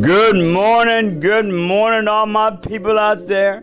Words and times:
Good 0.00 0.46
morning, 0.46 1.20
good 1.20 1.46
morning, 1.46 2.08
all 2.08 2.24
my 2.24 2.56
people 2.56 2.98
out 2.98 3.26
there. 3.26 3.62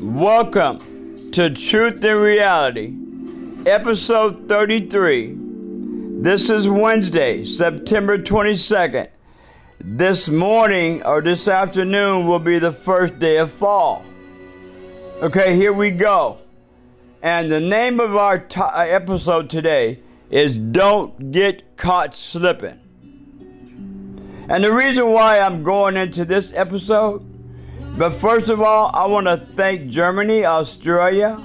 Welcome 0.00 1.30
to 1.30 1.50
Truth 1.50 2.02
and 2.02 2.20
Reality, 2.20 2.92
episode 3.64 4.48
33. 4.48 5.36
This 6.20 6.50
is 6.50 6.66
Wednesday, 6.66 7.44
September 7.44 8.18
22nd. 8.18 9.08
This 9.78 10.26
morning 10.26 11.04
or 11.04 11.22
this 11.22 11.46
afternoon 11.46 12.26
will 12.26 12.40
be 12.40 12.58
the 12.58 12.72
first 12.72 13.20
day 13.20 13.36
of 13.36 13.52
fall. 13.52 14.04
Okay, 15.20 15.54
here 15.54 15.72
we 15.72 15.92
go. 15.92 16.38
And 17.22 17.52
the 17.52 17.60
name 17.60 18.00
of 18.00 18.16
our 18.16 18.40
t- 18.40 18.60
uh, 18.60 18.80
episode 18.80 19.48
today 19.48 20.00
is 20.28 20.56
Don't 20.56 21.30
Get 21.30 21.76
Caught 21.76 22.16
Slipping. 22.16 22.81
And 24.52 24.62
the 24.62 24.70
reason 24.70 25.08
why 25.08 25.38
I'm 25.38 25.62
going 25.62 25.96
into 25.96 26.26
this 26.26 26.52
episode, 26.52 27.24
but 27.96 28.20
first 28.20 28.50
of 28.50 28.60
all, 28.60 28.90
I 28.92 29.06
want 29.06 29.26
to 29.26 29.46
thank 29.56 29.90
Germany, 29.90 30.44
Australia, 30.44 31.42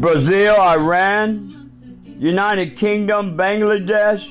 Brazil, 0.00 0.60
Iran, 0.60 1.70
United 2.18 2.76
Kingdom, 2.76 3.36
Bangladesh, 3.36 4.28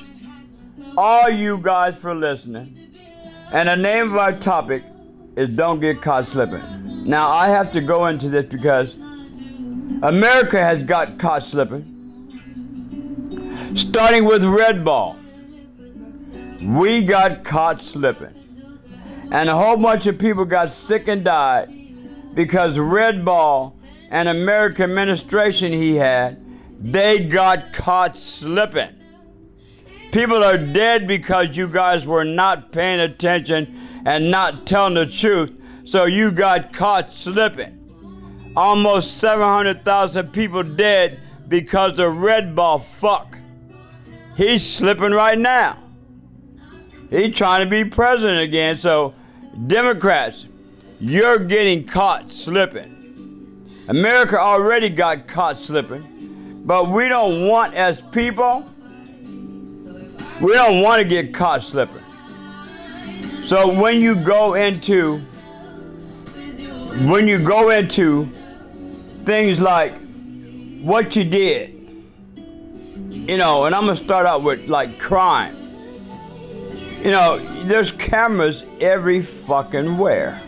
all 0.98 1.30
you 1.30 1.56
guys 1.56 1.96
for 1.96 2.14
listening. 2.14 2.76
And 3.52 3.70
the 3.70 3.76
name 3.76 4.12
of 4.12 4.18
our 4.18 4.38
topic 4.38 4.84
is 5.34 5.48
Don't 5.48 5.80
Get 5.80 6.02
Caught 6.02 6.26
Slipping. 6.26 7.06
Now, 7.06 7.30
I 7.30 7.48
have 7.48 7.72
to 7.72 7.80
go 7.80 8.08
into 8.08 8.28
this 8.28 8.44
because 8.44 8.94
America 10.02 10.58
has 10.58 10.82
got 10.82 11.18
caught 11.18 11.44
slipping. 11.44 11.94
Starting 13.74 14.26
with 14.26 14.44
Red 14.44 14.84
Ball. 14.84 15.16
We 16.60 17.04
got 17.04 17.44
caught 17.44 17.82
slipping. 17.82 18.34
And 19.30 19.48
a 19.48 19.56
whole 19.56 19.76
bunch 19.76 20.06
of 20.06 20.18
people 20.18 20.44
got 20.44 20.72
sick 20.72 21.06
and 21.06 21.24
died 21.24 22.34
because 22.34 22.78
Red 22.78 23.24
Ball 23.24 23.76
and 24.10 24.28
American 24.28 24.84
administration 24.84 25.72
he 25.72 25.96
had, 25.96 26.44
they 26.80 27.24
got 27.24 27.72
caught 27.72 28.16
slipping. 28.16 28.90
People 30.12 30.42
are 30.42 30.56
dead 30.56 31.06
because 31.06 31.56
you 31.56 31.68
guys 31.68 32.06
were 32.06 32.24
not 32.24 32.72
paying 32.72 33.00
attention 33.00 34.02
and 34.06 34.30
not 34.30 34.66
telling 34.66 34.94
the 34.94 35.06
truth, 35.06 35.52
so 35.84 36.06
you 36.06 36.30
got 36.30 36.72
caught 36.72 37.12
slipping. 37.12 37.74
Almost 38.56 39.18
700,000 39.18 40.32
people 40.32 40.62
dead 40.62 41.20
because 41.48 41.98
of 41.98 42.16
Red 42.16 42.56
Ball 42.56 42.86
fuck. 43.00 43.36
He's 44.36 44.64
slipping 44.66 45.12
right 45.12 45.38
now. 45.38 45.87
He's 47.10 47.34
trying 47.34 47.60
to 47.60 47.70
be 47.70 47.88
president 47.88 48.40
again. 48.40 48.78
So, 48.78 49.14
Democrats, 49.66 50.46
you're 51.00 51.38
getting 51.38 51.86
caught 51.86 52.30
slipping. 52.32 53.84
America 53.88 54.38
already 54.38 54.88
got 54.90 55.26
caught 55.26 55.60
slipping, 55.60 56.62
but 56.66 56.90
we 56.90 57.08
don't 57.08 57.46
want, 57.46 57.74
as 57.74 58.00
people, 58.12 58.68
we 60.40 60.52
don't 60.52 60.82
want 60.82 61.00
to 61.00 61.08
get 61.08 61.32
caught 61.34 61.62
slipping. 61.62 62.02
So 63.46 63.66
when 63.72 64.00
you 64.00 64.14
go 64.14 64.54
into 64.54 65.22
when 67.06 67.26
you 67.28 67.38
go 67.38 67.70
into 67.70 68.28
things 69.24 69.58
like 69.58 69.94
what 70.82 71.16
you 71.16 71.24
did, 71.24 71.70
you 73.10 73.38
know, 73.38 73.64
and 73.64 73.74
I'm 73.74 73.86
gonna 73.86 73.96
start 73.96 74.26
out 74.26 74.42
with 74.42 74.68
like 74.68 74.98
crime. 74.98 75.67
You 77.02 77.12
know, 77.12 77.38
there's 77.64 77.92
cameras 77.92 78.64
every 78.80 79.22
fucking 79.24 79.98
where. 79.98 80.42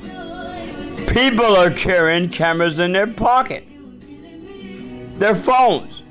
People 1.09 1.57
are 1.57 1.70
carrying 1.70 2.29
cameras 2.29 2.81
in 2.81 2.91
their 2.92 3.07
pocket, 3.07 3.65
their 5.19 5.36
phones. 5.36 6.02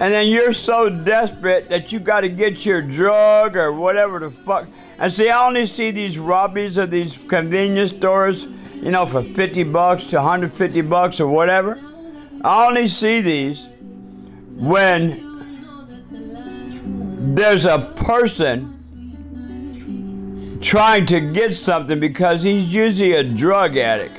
And 0.00 0.12
then 0.12 0.26
you're 0.28 0.52
so 0.52 0.88
desperate 0.88 1.68
that 1.70 1.92
you 1.92 2.00
got 2.00 2.20
to 2.20 2.28
get 2.28 2.64
your 2.64 2.82
drug 2.82 3.56
or 3.56 3.72
whatever 3.72 4.18
the 4.18 4.30
fuck. 4.30 4.68
And 4.98 5.12
see, 5.12 5.28
I 5.28 5.46
only 5.46 5.66
see 5.66 5.92
these 5.92 6.18
robberies 6.18 6.76
of 6.76 6.90
these 6.90 7.16
convenience 7.28 7.90
stores, 7.90 8.46
you 8.74 8.90
know, 8.90 9.06
for 9.06 9.22
50 9.22 9.62
bucks 9.64 10.04
to 10.06 10.16
150 10.16 10.80
bucks 10.82 11.20
or 11.20 11.28
whatever. 11.28 11.80
I 12.42 12.66
only 12.66 12.88
see 12.88 13.20
these 13.20 13.66
when 14.50 15.24
there's 17.34 17.64
a 17.64 17.92
person 17.96 18.77
trying 20.60 21.06
to 21.06 21.20
get 21.20 21.54
something 21.54 22.00
because 22.00 22.42
he's 22.42 22.66
usually 22.66 23.12
a 23.12 23.22
drug 23.22 23.76
addict, 23.76 24.18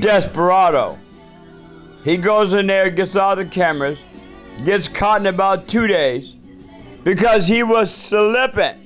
desperado. 0.00 0.98
He 2.04 2.16
goes 2.16 2.52
in 2.52 2.66
there, 2.66 2.90
gets 2.90 3.16
all 3.16 3.36
the 3.36 3.44
cameras, 3.44 3.98
gets 4.64 4.88
caught 4.88 5.20
in 5.20 5.26
about 5.26 5.68
two 5.68 5.86
days 5.86 6.34
because 7.04 7.46
he 7.46 7.62
was 7.62 7.94
slipping. 7.94 8.82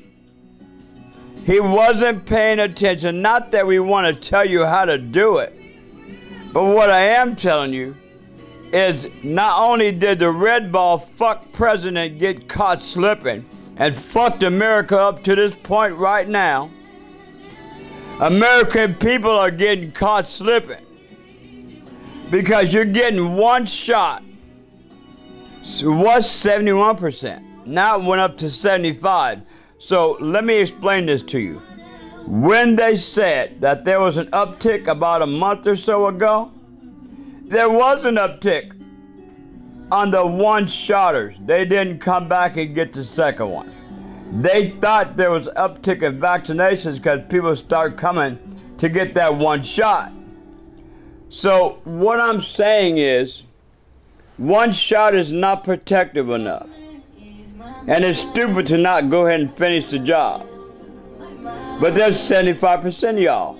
He 1.44 1.60
wasn't 1.60 2.26
paying 2.26 2.58
attention. 2.58 3.22
Not 3.22 3.50
that 3.52 3.66
we 3.66 3.78
want 3.78 4.06
to 4.06 4.28
tell 4.28 4.44
you 4.44 4.64
how 4.64 4.84
to 4.84 4.98
do 4.98 5.38
it, 5.38 5.54
but 6.52 6.64
what 6.64 6.90
I 6.90 7.08
am 7.08 7.36
telling 7.36 7.72
you 7.72 7.96
is 8.72 9.06
not 9.22 9.60
only 9.60 9.90
did 9.90 10.18
the 10.18 10.30
red 10.30 10.70
ball 10.70 10.98
fuck 11.18 11.50
president 11.52 12.18
get 12.18 12.48
caught 12.48 12.82
slipping 12.82 13.44
and 13.76 13.96
fucked 13.96 14.42
America 14.42 14.98
up 14.98 15.24
to 15.24 15.34
this 15.34 15.54
point 15.62 15.94
right 15.96 16.28
now, 16.28 16.70
American 18.20 18.94
people 18.96 19.30
are 19.30 19.50
getting 19.50 19.92
caught 19.92 20.28
slipping 20.28 20.84
because 22.30 22.70
you're 22.70 22.84
getting 22.84 23.34
one 23.34 23.64
shot. 23.64 24.22
So 25.62 25.90
was 25.90 26.26
71%. 26.28 27.64
Now 27.66 27.98
it 27.98 28.04
went 28.04 28.20
up 28.20 28.36
to 28.38 28.50
75. 28.50 29.40
So 29.78 30.18
let 30.20 30.44
me 30.44 30.58
explain 30.58 31.06
this 31.06 31.22
to 31.22 31.38
you. 31.38 31.62
When 32.26 32.76
they 32.76 32.98
said 32.98 33.62
that 33.62 33.86
there 33.86 34.00
was 34.00 34.18
an 34.18 34.26
uptick 34.32 34.86
about 34.86 35.22
a 35.22 35.26
month 35.26 35.66
or 35.66 35.74
so 35.74 36.06
ago, 36.08 36.52
there 37.44 37.70
was 37.70 38.04
an 38.04 38.16
uptick 38.16 38.78
on 39.90 40.10
the 40.10 40.26
one 40.26 40.68
shotters. 40.68 41.36
They 41.46 41.64
didn't 41.64 42.00
come 42.00 42.28
back 42.28 42.58
and 42.58 42.74
get 42.74 42.92
the 42.92 43.02
second 43.02 43.48
one. 43.48 43.79
They 44.32 44.76
thought 44.80 45.16
there 45.16 45.30
was 45.30 45.48
uptick 45.48 46.02
in 46.02 46.20
vaccinations 46.20 46.94
because 46.94 47.20
people 47.28 47.54
start 47.56 47.98
coming 47.98 48.38
to 48.78 48.88
get 48.88 49.14
that 49.14 49.36
one 49.36 49.62
shot. 49.62 50.12
So 51.30 51.80
what 51.84 52.20
I'm 52.20 52.42
saying 52.42 52.98
is, 52.98 53.42
one 54.36 54.72
shot 54.72 55.14
is 55.14 55.32
not 55.32 55.64
protective 55.64 56.30
enough. 56.30 56.68
And 57.86 58.04
it's 58.04 58.20
stupid 58.20 58.66
to 58.68 58.78
not 58.78 59.10
go 59.10 59.26
ahead 59.26 59.40
and 59.40 59.56
finish 59.56 59.90
the 59.90 59.98
job. 59.98 60.46
But 61.80 61.94
there's 61.94 62.16
75% 62.16 63.10
of 63.10 63.18
y'all 63.18 63.58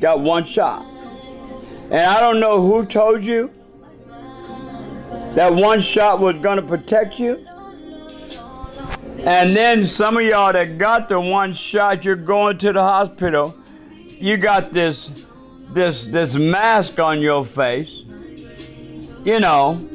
got 0.00 0.20
one 0.20 0.44
shot. 0.44 0.84
And 1.90 2.00
I 2.00 2.20
don't 2.20 2.40
know 2.40 2.60
who 2.60 2.84
told 2.86 3.22
you 3.22 3.50
that 5.34 5.54
one 5.54 5.80
shot 5.80 6.20
was 6.20 6.36
going 6.40 6.56
to 6.56 6.62
protect 6.62 7.18
you. 7.18 7.46
And 9.18 9.56
then 9.56 9.84
some 9.86 10.16
of 10.16 10.22
y'all 10.22 10.52
that 10.52 10.78
got 10.78 11.08
the 11.08 11.20
one 11.20 11.54
shot, 11.54 12.04
you're 12.04 12.16
going 12.16 12.58
to 12.58 12.72
the 12.72 12.82
hospital. 12.82 13.54
You 14.06 14.36
got 14.36 14.72
this 14.72 15.10
this 15.70 16.04
this 16.04 16.34
mask 16.34 16.98
on 16.98 17.20
your 17.20 17.44
face. 17.44 18.04
You 19.24 19.40
know. 19.40 19.88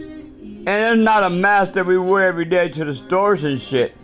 And 0.65 0.69
it's 0.69 1.03
not 1.03 1.25
a 1.25 1.29
mask 1.29 1.73
that 1.73 1.85
we 1.85 1.97
wear 1.97 2.25
every 2.25 2.45
day 2.45 2.69
to 2.69 2.85
the 2.85 2.95
stores 2.95 3.43
and 3.43 3.61
shit. 3.61 3.95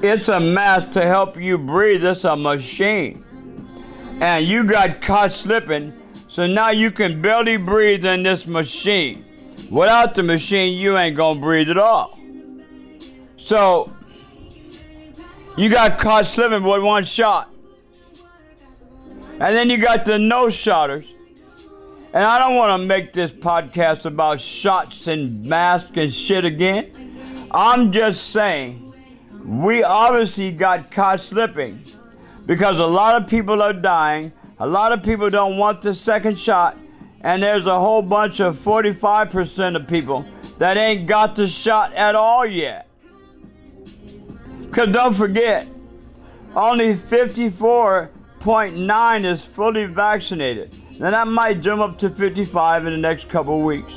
It's 0.00 0.28
a 0.28 0.38
mask 0.38 0.92
to 0.92 1.02
help 1.02 1.36
you 1.36 1.58
breathe. 1.58 2.04
It's 2.04 2.22
a 2.22 2.36
machine. 2.36 3.24
And 4.20 4.46
you 4.46 4.62
got 4.62 5.02
caught 5.02 5.32
slipping, 5.32 5.92
so 6.28 6.46
now 6.46 6.70
you 6.70 6.92
can 6.92 7.20
barely 7.20 7.56
breathe 7.56 8.04
in 8.04 8.22
this 8.22 8.46
machine. 8.46 9.24
Without 9.70 10.14
the 10.14 10.22
machine, 10.22 10.74
you 10.78 10.96
ain't 10.96 11.16
gonna 11.16 11.40
breathe 11.40 11.68
at 11.68 11.78
all. 11.78 12.16
So 13.36 13.92
you 15.56 15.68
got 15.68 15.98
caught 15.98 16.26
slipping 16.26 16.62
with 16.62 16.82
one 16.82 17.04
shot. 17.04 17.52
And 19.32 19.54
then 19.54 19.70
you 19.70 19.78
got 19.78 20.04
the 20.04 20.18
no 20.18 20.50
shotters. 20.50 21.06
And 22.12 22.24
I 22.24 22.38
don't 22.38 22.54
want 22.54 22.80
to 22.80 22.86
make 22.86 23.12
this 23.12 23.30
podcast 23.30 24.04
about 24.04 24.40
shots 24.40 25.08
and 25.08 25.44
masks 25.44 25.90
and 25.96 26.14
shit 26.14 26.44
again. 26.44 27.48
I'm 27.50 27.90
just 27.90 28.30
saying, 28.30 28.94
we 29.44 29.82
obviously 29.82 30.52
got 30.52 30.90
caught 30.90 31.20
slipping 31.20 31.84
because 32.46 32.78
a 32.78 32.86
lot 32.86 33.20
of 33.20 33.28
people 33.28 33.60
are 33.60 33.72
dying. 33.72 34.32
A 34.60 34.66
lot 34.66 34.92
of 34.92 35.02
people 35.02 35.28
don't 35.30 35.56
want 35.56 35.82
the 35.82 35.94
second 35.94 36.38
shot. 36.38 36.76
And 37.22 37.42
there's 37.42 37.66
a 37.66 37.78
whole 37.78 38.02
bunch 38.02 38.40
of 38.40 38.56
45% 38.58 39.76
of 39.76 39.88
people 39.88 40.24
that 40.58 40.76
ain't 40.76 41.06
got 41.06 41.34
the 41.34 41.48
shot 41.48 41.92
at 41.94 42.14
all 42.14 42.46
yet. 42.46 42.88
Because 44.74 44.92
don't 44.92 45.14
forget, 45.14 45.66
only 46.56 46.96
54.9 46.96 49.32
is 49.32 49.44
fully 49.44 49.84
vaccinated. 49.84 50.74
Now 50.98 51.12
that 51.12 51.28
might 51.28 51.60
jump 51.60 51.80
up 51.80 51.96
to 51.98 52.10
55 52.10 52.86
in 52.86 52.92
the 52.92 52.98
next 52.98 53.28
couple 53.28 53.58
of 53.58 53.64
weeks. 53.64 53.92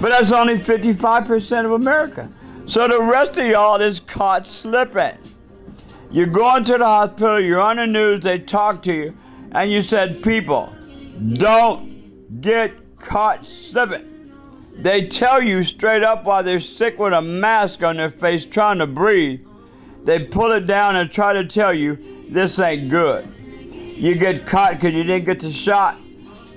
But 0.00 0.08
that's 0.08 0.32
only 0.32 0.58
55% 0.58 1.64
of 1.64 1.70
America. 1.70 2.28
So 2.66 2.88
the 2.88 3.00
rest 3.00 3.38
of 3.38 3.46
y'all 3.46 3.80
is 3.80 4.00
caught 4.00 4.48
slipping. 4.48 5.16
You're 6.10 6.26
going 6.26 6.64
to 6.64 6.78
the 6.78 6.84
hospital, 6.84 7.40
you're 7.40 7.60
on 7.60 7.76
the 7.76 7.86
news, 7.86 8.24
they 8.24 8.40
talk 8.40 8.82
to 8.82 8.92
you, 8.92 9.16
and 9.52 9.70
you 9.70 9.80
said, 9.80 10.24
people, 10.24 10.72
don't 11.34 12.40
get 12.40 12.72
caught 12.98 13.46
slipping. 13.46 14.07
They 14.78 15.06
tell 15.06 15.42
you 15.42 15.64
straight 15.64 16.04
up 16.04 16.24
while 16.24 16.44
they're 16.44 16.60
sick 16.60 17.00
with 17.00 17.12
a 17.12 17.20
mask 17.20 17.82
on 17.82 17.96
their 17.96 18.10
face 18.10 18.44
trying 18.44 18.78
to 18.78 18.86
breathe. 18.86 19.40
They 20.04 20.20
pull 20.20 20.52
it 20.52 20.68
down 20.68 20.94
and 20.94 21.10
try 21.10 21.32
to 21.32 21.44
tell 21.44 21.74
you 21.74 22.26
this 22.30 22.60
ain't 22.60 22.88
good. 22.88 23.26
You 23.96 24.14
get 24.14 24.46
caught 24.46 24.74
because 24.74 24.94
you 24.94 25.02
didn't 25.02 25.24
get 25.24 25.40
the 25.40 25.50
shot, 25.50 25.98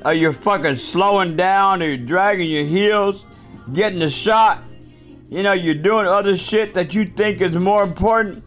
or 0.05 0.13
you're 0.13 0.33
fucking 0.33 0.75
slowing 0.75 1.35
down, 1.35 1.81
or 1.81 1.87
you're 1.87 1.97
dragging 1.97 2.47
your 2.47 2.65
heels, 2.65 3.25
getting 3.73 3.97
the 3.97 4.11
shot. 4.11 4.61
You 5.29 5.41
know, 5.41 5.53
you're 5.53 5.73
doing 5.73 6.05
other 6.05 6.37
shit 6.37 6.75
that 6.75 6.93
you 6.93 7.07
think 7.07 7.41
is 7.41 7.55
more 7.55 7.81
important. 7.81 8.43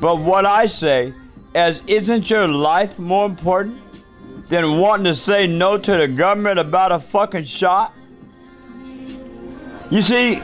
But 0.00 0.18
what 0.20 0.46
I 0.46 0.66
say 0.66 1.12
is, 1.56 1.82
isn't 1.88 2.30
your 2.30 2.46
life 2.46 3.00
more 3.00 3.26
important 3.26 3.80
than 4.48 4.78
wanting 4.78 5.04
to 5.04 5.14
say 5.16 5.48
no 5.48 5.76
to 5.76 5.96
the 5.96 6.06
government 6.06 6.60
about 6.60 6.92
a 6.92 7.00
fucking 7.00 7.46
shot? 7.46 7.92
You 9.90 10.02
see, 10.02 10.42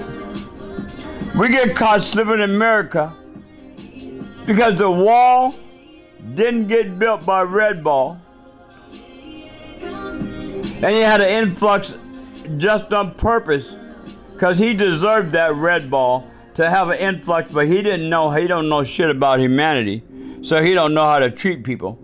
we 1.36 1.48
get 1.50 1.76
caught 1.76 2.02
slipping 2.02 2.34
in 2.34 2.42
America 2.42 3.14
because 4.46 4.78
the 4.78 4.90
wall 4.90 5.54
didn't 6.34 6.68
get 6.68 6.98
built 6.98 7.26
by 7.26 7.42
Red 7.42 7.84
Ball. 7.84 8.18
And 9.82 10.86
he 10.86 11.00
had 11.00 11.20
an 11.20 11.28
influx 11.28 11.92
just 12.56 12.92
on 12.92 13.14
purpose 13.14 13.74
because 14.32 14.58
he 14.58 14.72
deserved 14.72 15.32
that 15.32 15.54
Red 15.54 15.90
Ball 15.90 16.28
to 16.54 16.70
have 16.70 16.88
an 16.88 16.98
influx, 16.98 17.52
but 17.52 17.66
he 17.66 17.82
didn't 17.82 18.08
know, 18.08 18.30
he 18.30 18.46
don't 18.46 18.68
know 18.68 18.82
shit 18.82 19.10
about 19.10 19.40
humanity. 19.40 20.02
So 20.42 20.62
he 20.62 20.72
don't 20.72 20.94
know 20.94 21.04
how 21.04 21.18
to 21.18 21.30
treat 21.30 21.64
people. 21.64 21.98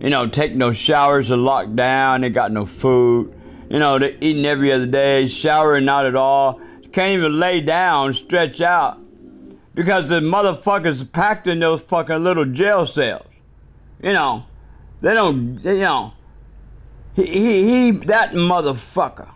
You 0.00 0.10
know, 0.10 0.28
take 0.28 0.54
no 0.54 0.72
showers, 0.72 1.30
are 1.30 1.36
locked 1.36 1.74
down, 1.74 2.20
they 2.20 2.28
got 2.28 2.52
no 2.52 2.66
food. 2.66 3.34
You 3.70 3.78
know, 3.78 3.98
they're 3.98 4.16
eating 4.20 4.44
every 4.44 4.72
other 4.72 4.86
day, 4.86 5.26
showering 5.26 5.84
not 5.84 6.06
at 6.06 6.14
all. 6.14 6.60
Can't 6.94 7.18
even 7.18 7.40
lay 7.40 7.60
down, 7.60 8.14
stretch 8.14 8.60
out. 8.60 9.00
Because 9.74 10.08
the 10.08 10.20
motherfuckers 10.20 11.10
packed 11.10 11.48
in 11.48 11.58
those 11.58 11.80
fucking 11.80 12.22
little 12.22 12.44
jail 12.44 12.86
cells. 12.86 13.26
You 14.00 14.12
know, 14.12 14.44
they 15.00 15.12
don't, 15.12 15.58
you 15.64 15.80
know, 15.80 16.12
he, 17.16 17.26
he, 17.26 17.62
he 17.64 17.90
that 18.06 18.34
motherfucker. 18.34 19.28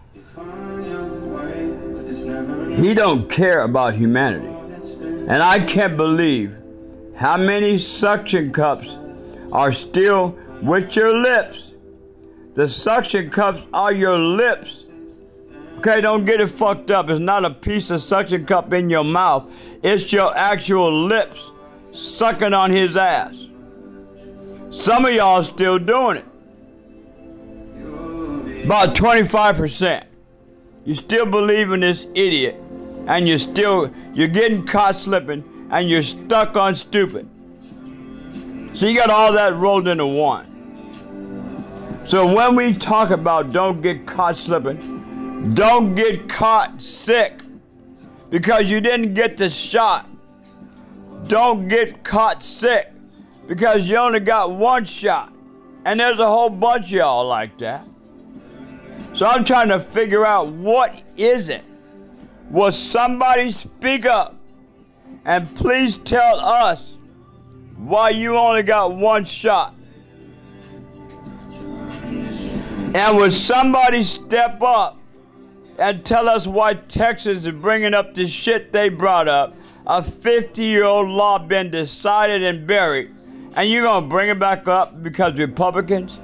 He 2.81 2.95
don't 2.95 3.29
care 3.29 3.63
about 3.63 3.97
humanity. 3.97 4.47
And 5.29 5.43
I 5.43 5.59
can't 5.59 5.97
believe 5.97 6.55
how 7.17 7.37
many 7.37 7.77
suction 7.77 8.53
cups 8.53 8.89
are 9.51 9.73
still 9.73 10.39
with 10.63 10.95
your 10.95 11.13
lips. 11.13 11.73
The 12.55 12.69
suction 12.69 13.31
cups 13.31 13.63
are 13.73 13.93
your 13.93 14.17
lips. 14.17 14.85
Okay, 15.79 16.01
don't 16.01 16.25
get 16.25 16.41
it 16.41 16.49
fucked 16.49 16.91
up. 16.91 17.09
It's 17.09 17.21
not 17.21 17.45
a 17.45 17.51
piece 17.51 17.91
of 17.91 18.03
suction 18.03 18.45
cup 18.45 18.73
in 18.73 18.91
your 18.91 19.05
mouth. 19.05 19.49
It's 19.85 20.13
your 20.13 20.37
actual 20.37 21.07
lips 21.07 21.53
sucking 21.93 22.53
on 22.53 22.73
his 22.73 22.97
ass. 22.97 23.37
Some 24.73 25.05
of 25.05 25.13
y'all 25.13 25.45
still 25.45 25.79
doing 25.79 26.17
it. 26.17 26.25
About 28.65 28.97
25%. 28.97 30.05
You 30.85 30.97
still 30.97 31.27
believe 31.27 31.71
in 31.71 31.79
this 31.79 32.07
idiot 32.13 32.61
and 33.07 33.29
you're 33.29 33.39
still 33.39 33.95
you're 34.15 34.27
getting 34.27 34.67
caught 34.67 34.97
slipping 34.97 35.69
and 35.71 35.89
you're 35.89 36.03
stuck 36.03 36.57
on 36.57 36.75
stupid. 36.75 37.29
So 38.75 38.87
you 38.87 38.97
got 38.97 39.11
all 39.11 39.33
that 39.33 39.55
rolled 39.55 39.87
into 39.87 40.09
one. 40.09 40.47
So 42.05 42.35
when 42.35 42.57
we 42.57 42.75
talk 42.75 43.11
about 43.11 43.53
don't 43.53 43.81
get 43.81 44.09
caught 44.09 44.37
slipping, 44.37 44.98
don't 45.55 45.95
get 45.95 46.29
caught 46.29 46.81
sick 46.81 47.41
because 48.31 48.71
you 48.71 48.81
didn't 48.81 49.15
get 49.15 49.37
the 49.37 49.49
shot. 49.49 50.09
Don't 51.27 51.69
get 51.69 52.05
caught 52.05 52.43
sick 52.43 52.93
because 53.47 53.89
you 53.89 53.97
only 53.97 54.21
got 54.21 54.51
one 54.51 54.85
shot. 54.85 55.33
And 55.85 56.01
there's 56.01 56.19
a 56.19 56.27
whole 56.27 56.51
bunch 56.51 56.87
of 56.87 56.93
y'all 56.93 57.27
like 57.27 57.59
that. 57.59 57.87
So 59.15 59.27
I'm 59.27 59.45
trying 59.45 59.69
to 59.69 59.81
figure 59.81 60.27
out 60.27 60.49
what 60.49 61.03
is 61.17 61.49
it 61.49 61.65
Will 62.51 62.73
somebody 62.73 63.51
speak 63.51 64.07
up 64.07 64.35
and 65.27 65.55
please 65.57 65.99
tell 66.05 66.41
us 66.41 66.83
why 67.77 68.09
you 68.09 68.39
only 68.39 68.63
got 68.63 68.97
one 68.97 69.27
shot? 69.27 69.75
And 72.95 73.17
will 73.17 73.31
somebody 73.31 74.03
step 74.03 74.63
up 74.63 74.98
and 75.79 76.05
tell 76.05 76.29
us 76.29 76.47
why 76.47 76.75
Texas 76.75 77.45
is 77.45 77.53
bringing 77.53 77.95
up 77.95 78.15
the 78.15 78.27
shit 78.27 78.73
they 78.73 78.89
brought 78.89 79.29
up? 79.29 79.57
A 79.87 80.03
50 80.03 80.63
year 80.63 80.85
old 80.85 81.09
law 81.09 81.39
been 81.39 81.71
decided 81.71 82.43
and 82.43 82.67
buried, 82.67 83.15
and 83.57 83.71
you're 83.71 83.85
gonna 83.85 84.07
bring 84.07 84.29
it 84.29 84.39
back 84.39 84.69
up 84.69 85.03
because 85.03 85.39
Republicans? 85.39 86.19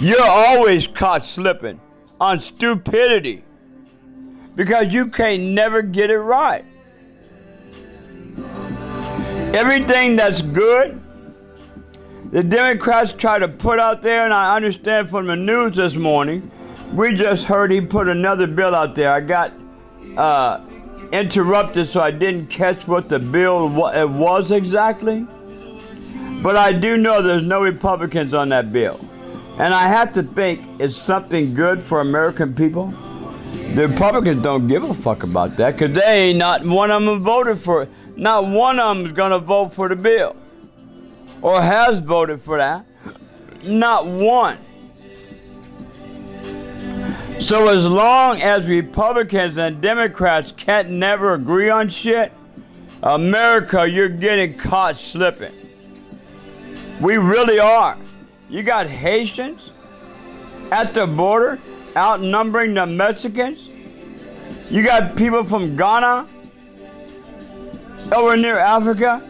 You're 0.00 0.22
always 0.22 0.86
caught 0.86 1.24
slipping 1.24 1.80
on 2.20 2.40
stupidity 2.40 3.44
because 4.54 4.92
you 4.92 5.06
can't 5.06 5.42
never 5.42 5.82
get 5.82 6.10
it 6.10 6.18
right. 6.18 6.64
Everything 9.52 10.14
that's 10.14 10.42
good, 10.42 11.02
the 12.30 12.42
Democrats 12.42 13.12
try 13.16 13.38
to 13.38 13.48
put 13.48 13.80
out 13.80 14.02
there, 14.02 14.24
and 14.24 14.32
I 14.32 14.54
understand 14.54 15.10
from 15.10 15.26
the 15.26 15.36
news 15.36 15.76
this 15.76 15.94
morning, 15.94 16.50
we 16.92 17.14
just 17.14 17.44
heard 17.44 17.70
he 17.70 17.80
put 17.80 18.08
another 18.08 18.46
bill 18.46 18.74
out 18.74 18.94
there. 18.94 19.12
I 19.12 19.20
got 19.20 19.52
uh, 20.16 20.60
interrupted, 21.12 21.88
so 21.88 22.00
I 22.00 22.10
didn't 22.10 22.48
catch 22.48 22.86
what 22.86 23.08
the 23.08 23.18
bill 23.18 23.66
it 23.88 24.08
was 24.08 24.50
exactly. 24.50 25.26
But 26.42 26.56
I 26.56 26.72
do 26.72 26.96
know 26.96 27.22
there's 27.22 27.44
no 27.44 27.60
Republicans 27.62 28.32
on 28.32 28.50
that 28.50 28.72
bill. 28.72 29.00
And 29.58 29.74
I 29.74 29.88
have 29.88 30.14
to 30.14 30.22
think 30.22 30.80
it's 30.80 30.96
something 30.96 31.52
good 31.52 31.82
for 31.82 32.00
American 32.00 32.54
people. 32.54 32.88
The 33.74 33.88
Republicans 33.88 34.42
don't 34.42 34.68
give 34.68 34.84
a 34.84 34.94
fuck 34.94 35.24
about 35.24 35.56
that 35.56 35.72
because 35.72 35.94
they 35.94 36.28
ain't 36.28 36.38
not 36.38 36.64
one 36.64 36.90
of 36.90 37.02
them 37.02 37.20
voted 37.20 37.60
for 37.62 37.82
it. 37.82 37.90
Not 38.16 38.46
one 38.46 38.78
of 38.78 38.96
them 38.96 39.06
is 39.06 39.12
going 39.12 39.32
to 39.32 39.38
vote 39.38 39.74
for 39.74 39.88
the 39.88 39.96
bill 39.96 40.36
or 41.42 41.60
has 41.60 41.98
voted 41.98 42.42
for 42.42 42.58
that. 42.58 42.84
Not 43.64 44.06
one. 44.06 44.58
So 47.40 47.68
as 47.68 47.84
long 47.84 48.42
as 48.42 48.66
Republicans 48.66 49.58
and 49.58 49.80
Democrats 49.80 50.52
can't 50.56 50.90
never 50.90 51.34
agree 51.34 51.70
on 51.70 51.88
shit, 51.88 52.32
America, 53.02 53.88
you're 53.88 54.08
getting 54.08 54.58
caught 54.58 54.98
slipping. 54.98 55.54
We 57.00 57.16
really 57.16 57.60
are. 57.60 57.96
You 58.50 58.62
got 58.62 58.88
Haitians 58.88 59.70
at 60.72 60.94
the 60.94 61.06
border 61.06 61.58
outnumbering 61.96 62.74
the 62.74 62.86
Mexicans. 62.86 63.68
You 64.68 64.82
got 64.82 65.16
people 65.16 65.44
from 65.44 65.76
Ghana 65.76 66.28
over 68.12 68.36
near 68.36 68.58
Africa. 68.58 69.22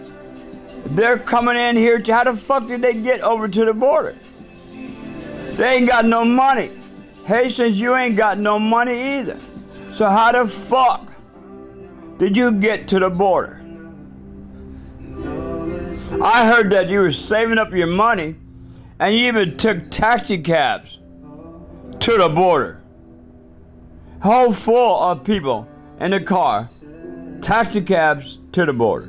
They're 0.87 1.19
coming 1.19 1.57
in 1.57 1.77
here. 1.77 2.03
How 2.03 2.25
the 2.25 2.37
fuck 2.37 2.67
did 2.67 2.81
they 2.81 2.95
get 2.95 3.21
over 3.21 3.49
to 3.49 3.65
the 3.65 3.75
border? 3.75 4.17
They 4.73 5.77
ain't 5.77 5.89
got 5.89 6.07
no 6.07 6.25
money. 6.25 6.71
Haitians, 7.29 7.79
you 7.79 7.95
ain't 7.95 8.17
got 8.17 8.39
no 8.39 8.59
money 8.59 9.19
either. 9.19 9.39
So 9.93 10.09
how 10.09 10.33
the 10.33 10.49
fuck 10.49 11.07
did 12.19 12.35
you 12.35 12.53
get 12.53 12.89
to 12.89 12.99
the 12.99 13.11
border? 13.11 13.61
I 16.23 16.47
heard 16.47 16.73
that 16.73 16.89
you 16.89 17.01
were 17.01 17.13
saving 17.13 17.59
up 17.59 17.71
your 17.71 17.87
money 17.87 18.35
and 18.99 19.15
you 19.15 19.29
even 19.29 19.59
took 19.59 19.91
taxi 19.91 20.39
cabs 20.39 21.01
to 22.01 22.17
the 22.17 22.31
border. 22.31 22.81
Whole 24.23 24.55
full 24.55 24.99
of 24.99 25.23
people 25.23 25.69
in 26.01 26.13
the 26.13 26.21
car, 26.21 26.71
taxi 27.43 27.83
cabs 27.83 28.39
to 28.53 28.65
the 28.65 28.73
border. 28.73 29.09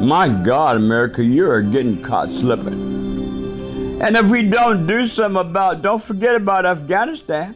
My 0.00 0.30
God, 0.30 0.76
America, 0.76 1.22
you 1.22 1.46
are 1.50 1.60
getting 1.60 2.02
caught 2.02 2.28
slipping. 2.28 2.89
And 4.00 4.16
if 4.16 4.24
we 4.26 4.48
don't 4.48 4.86
do 4.86 5.06
something 5.06 5.40
about, 5.40 5.82
don't 5.82 6.02
forget 6.02 6.34
about 6.34 6.64
Afghanistan. 6.64 7.54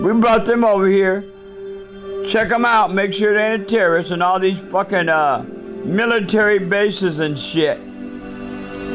We 0.00 0.12
brought 0.12 0.46
them 0.46 0.64
over 0.64 0.86
here. 0.86 1.24
Check 2.28 2.50
them 2.50 2.64
out. 2.64 2.94
Make 2.94 3.12
sure 3.12 3.34
they 3.34 3.54
ain't 3.54 3.68
terrorists 3.68 4.12
and 4.12 4.22
all 4.22 4.38
these 4.38 4.58
fucking 4.70 5.08
uh, 5.08 5.44
military 5.84 6.60
bases 6.60 7.18
and 7.18 7.36
shit 7.36 7.78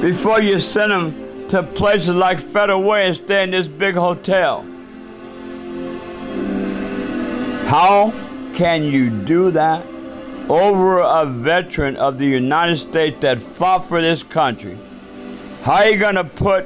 before 0.01 0.41
you 0.41 0.59
send 0.61 0.93
them 0.93 1.49
to 1.49 1.63
places 1.63 2.15
like 2.15 2.39
Federal 2.53 2.81
Way 2.81 3.07
and 3.07 3.15
stay 3.15 3.43
in 3.43 3.51
this 3.51 3.67
big 3.67 3.95
hotel. 3.95 4.61
How 7.67 8.11
can 8.55 8.83
you 8.83 9.09
do 9.09 9.51
that 9.51 9.85
over 10.49 10.99
a 10.99 11.25
veteran 11.25 11.97
of 11.97 12.17
the 12.17 12.25
United 12.25 12.77
States 12.77 13.17
that 13.19 13.41
fought 13.57 13.89
for 13.89 14.01
this 14.01 14.23
country? 14.23 14.77
How 15.61 15.73
are 15.73 15.89
you 15.89 15.97
going 15.97 16.15
to 16.15 16.23
put 16.23 16.65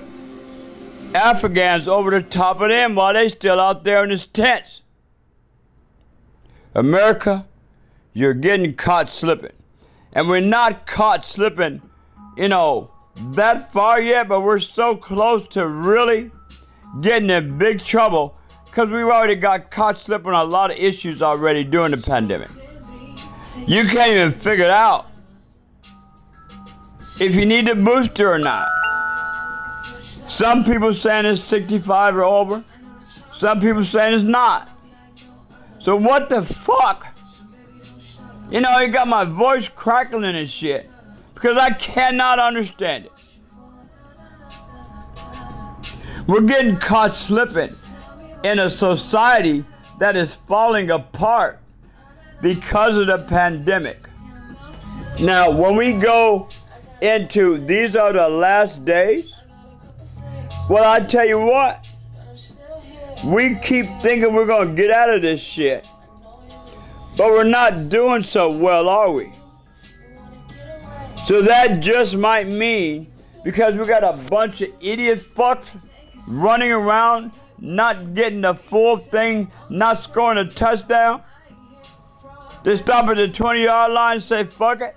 Afghans 1.13 1.85
over 1.85 2.11
the 2.11 2.21
top 2.21 2.61
of 2.61 2.69
them 2.69 2.95
while 2.95 3.11
they're 3.11 3.27
still 3.27 3.59
out 3.59 3.83
there 3.83 4.01
in 4.05 4.09
his 4.09 4.25
tents? 4.25 4.83
America, 6.73 7.45
you're 8.13 8.33
getting 8.33 8.73
caught 8.73 9.09
slipping. 9.09 9.51
And 10.13 10.29
we're 10.29 10.39
not 10.39 10.87
caught 10.87 11.25
slipping, 11.25 11.81
you 12.37 12.47
know, 12.47 12.89
that 13.33 13.73
far 13.73 13.99
yet, 13.99 14.29
but 14.29 14.39
we're 14.39 14.61
so 14.61 14.95
close 14.95 15.45
to 15.49 15.67
really 15.67 16.31
getting 17.01 17.29
in 17.29 17.57
big 17.57 17.83
trouble 17.83 18.39
because 18.65 18.87
we've 18.89 19.03
already 19.03 19.35
got 19.35 19.71
caught 19.71 19.99
slipping 19.99 20.31
on 20.31 20.45
a 20.45 20.49
lot 20.49 20.71
of 20.71 20.77
issues 20.77 21.21
already 21.21 21.65
during 21.65 21.91
the 21.91 21.97
pandemic. 21.97 22.49
You 23.67 23.83
can't 23.89 24.11
even 24.11 24.31
figure 24.31 24.63
it 24.63 24.71
out 24.71 25.07
if 27.19 27.35
you 27.35 27.45
need 27.45 27.67
a 27.67 27.75
booster 27.75 28.31
or 28.31 28.39
not. 28.39 28.65
Some 30.35 30.65
people 30.65 30.93
saying 30.93 31.25
it's 31.27 31.41
65 31.45 32.17
or 32.17 32.25
over. 32.25 32.61
Some 33.33 33.61
people 33.61 33.85
saying 33.85 34.15
it's 34.15 34.23
not. 34.25 34.69
So 35.79 35.95
what 35.95 36.27
the 36.27 36.43
fuck? 36.43 37.07
You 38.49 38.59
know, 38.59 38.77
you 38.79 38.89
got 38.89 39.07
my 39.07 39.23
voice 39.23 39.69
crackling 39.69 40.35
and 40.35 40.49
shit 40.49 40.89
because 41.33 41.55
I 41.55 41.69
cannot 41.69 42.39
understand 42.39 43.05
it. 43.05 43.11
We're 46.27 46.41
getting 46.41 46.75
caught 46.79 47.15
slipping 47.15 47.73
in 48.43 48.59
a 48.59 48.69
society 48.69 49.63
that 49.99 50.17
is 50.17 50.33
falling 50.33 50.89
apart 50.89 51.61
because 52.41 52.97
of 52.97 53.07
the 53.07 53.25
pandemic. 53.29 54.01
Now, 55.21 55.49
when 55.49 55.77
we 55.77 55.93
go 55.93 56.49
into 57.01 57.57
these 57.65 57.95
are 57.95 58.11
the 58.11 58.27
last 58.27 58.81
days, 58.81 59.31
well, 60.69 60.83
I 60.83 60.99
tell 60.99 61.25
you 61.25 61.39
what, 61.39 61.87
we 63.23 63.55
keep 63.55 63.85
thinking 64.01 64.33
we're 64.33 64.45
going 64.45 64.69
to 64.69 64.73
get 64.73 64.91
out 64.91 65.13
of 65.13 65.21
this 65.21 65.39
shit, 65.39 65.87
but 67.15 67.31
we're 67.31 67.43
not 67.43 67.89
doing 67.89 68.23
so 68.23 68.49
well, 68.51 68.89
are 68.89 69.11
we? 69.11 69.31
So 71.25 71.41
that 71.41 71.79
just 71.79 72.15
might 72.15 72.47
mean 72.47 73.07
because 73.43 73.75
we 73.75 73.85
got 73.85 74.03
a 74.03 74.13
bunch 74.29 74.61
of 74.61 74.69
idiot 74.81 75.23
fucks 75.33 75.65
running 76.27 76.71
around, 76.71 77.31
not 77.59 78.13
getting 78.13 78.41
the 78.41 78.55
full 78.55 78.97
thing, 78.97 79.51
not 79.69 80.03
scoring 80.03 80.37
a 80.37 80.49
touchdown. 80.51 81.23
They 82.63 82.75
stop 82.75 83.05
at 83.05 83.17
the 83.17 83.27
20 83.27 83.63
yard 83.63 83.91
line 83.91 84.15
and 84.15 84.23
say, 84.23 84.43
fuck 84.45 84.81
it. 84.81 84.95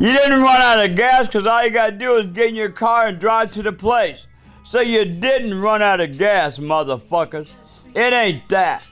You 0.00 0.12
didn't 0.12 0.42
run 0.42 0.60
out 0.60 0.84
of 0.84 0.96
gas 0.96 1.26
because 1.26 1.46
all 1.46 1.64
you 1.64 1.70
got 1.70 1.90
to 1.90 1.96
do 1.96 2.16
is 2.16 2.32
get 2.32 2.48
in 2.48 2.54
your 2.54 2.70
car 2.70 3.06
and 3.06 3.18
drive 3.18 3.52
to 3.52 3.62
the 3.62 3.72
place. 3.72 4.26
So 4.64 4.80
you 4.80 5.04
didn't 5.04 5.60
run 5.60 5.82
out 5.82 6.00
of 6.00 6.18
gas, 6.18 6.58
motherfuckers. 6.58 7.48
It 7.94 8.12
ain't 8.12 8.48
that. 8.48 8.82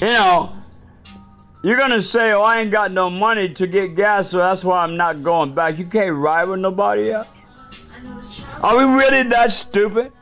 You 0.00 0.06
know, 0.06 0.52
you're 1.62 1.78
going 1.78 1.90
to 1.90 2.02
say, 2.02 2.32
oh, 2.32 2.42
I 2.42 2.60
ain't 2.60 2.70
got 2.70 2.92
no 2.92 3.08
money 3.08 3.52
to 3.54 3.66
get 3.66 3.94
gas, 3.94 4.30
so 4.30 4.38
that's 4.38 4.64
why 4.64 4.78
I'm 4.82 4.96
not 4.96 5.22
going 5.22 5.54
back. 5.54 5.78
You 5.78 5.86
can't 5.86 6.14
ride 6.14 6.44
with 6.44 6.60
nobody 6.60 7.12
else. 7.12 7.28
Are 8.62 8.76
we 8.76 8.84
really 8.84 9.22
that 9.30 9.52
stupid? 9.52 10.12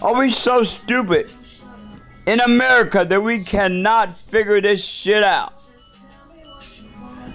Are 0.00 0.16
we 0.16 0.32
so 0.32 0.64
stupid 0.64 1.30
in 2.26 2.40
America 2.40 3.04
that 3.08 3.20
we 3.20 3.44
cannot 3.44 4.18
figure 4.18 4.60
this 4.60 4.84
shit 4.84 5.22
out? 5.22 5.61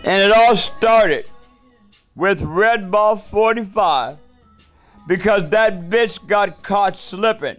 And 0.08 0.24
it 0.24 0.32
all 0.32 0.56
started 0.56 1.26
with 2.16 2.42
Red 2.42 2.90
Ball 2.90 3.18
45 3.18 4.18
because 5.06 5.50
that 5.50 5.90
bitch 5.90 6.26
got 6.26 6.64
caught 6.64 6.98
slipping. 6.98 7.58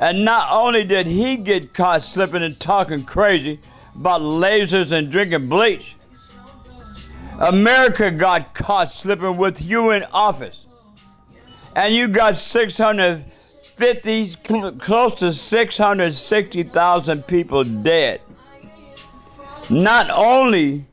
And 0.00 0.24
not 0.24 0.50
only 0.50 0.82
did 0.82 1.06
he 1.06 1.36
get 1.36 1.72
caught 1.72 2.02
slipping 2.02 2.42
and 2.42 2.58
talking 2.58 3.04
crazy 3.04 3.60
about 3.94 4.22
lasers 4.22 4.90
and 4.90 5.08
drinking 5.12 5.48
bleach, 5.48 5.94
America 7.38 8.10
got 8.10 8.56
caught 8.56 8.92
slipping 8.92 9.36
with 9.36 9.62
you 9.62 9.90
in 9.90 10.02
office. 10.12 10.66
And 11.76 11.94
you 11.94 12.08
got 12.08 12.38
650, 12.38 14.34
close 14.80 15.14
to 15.20 15.32
660,000 15.32 17.24
people 17.28 17.62
dead. 17.62 18.20
Not 19.70 20.10
only 20.10 20.84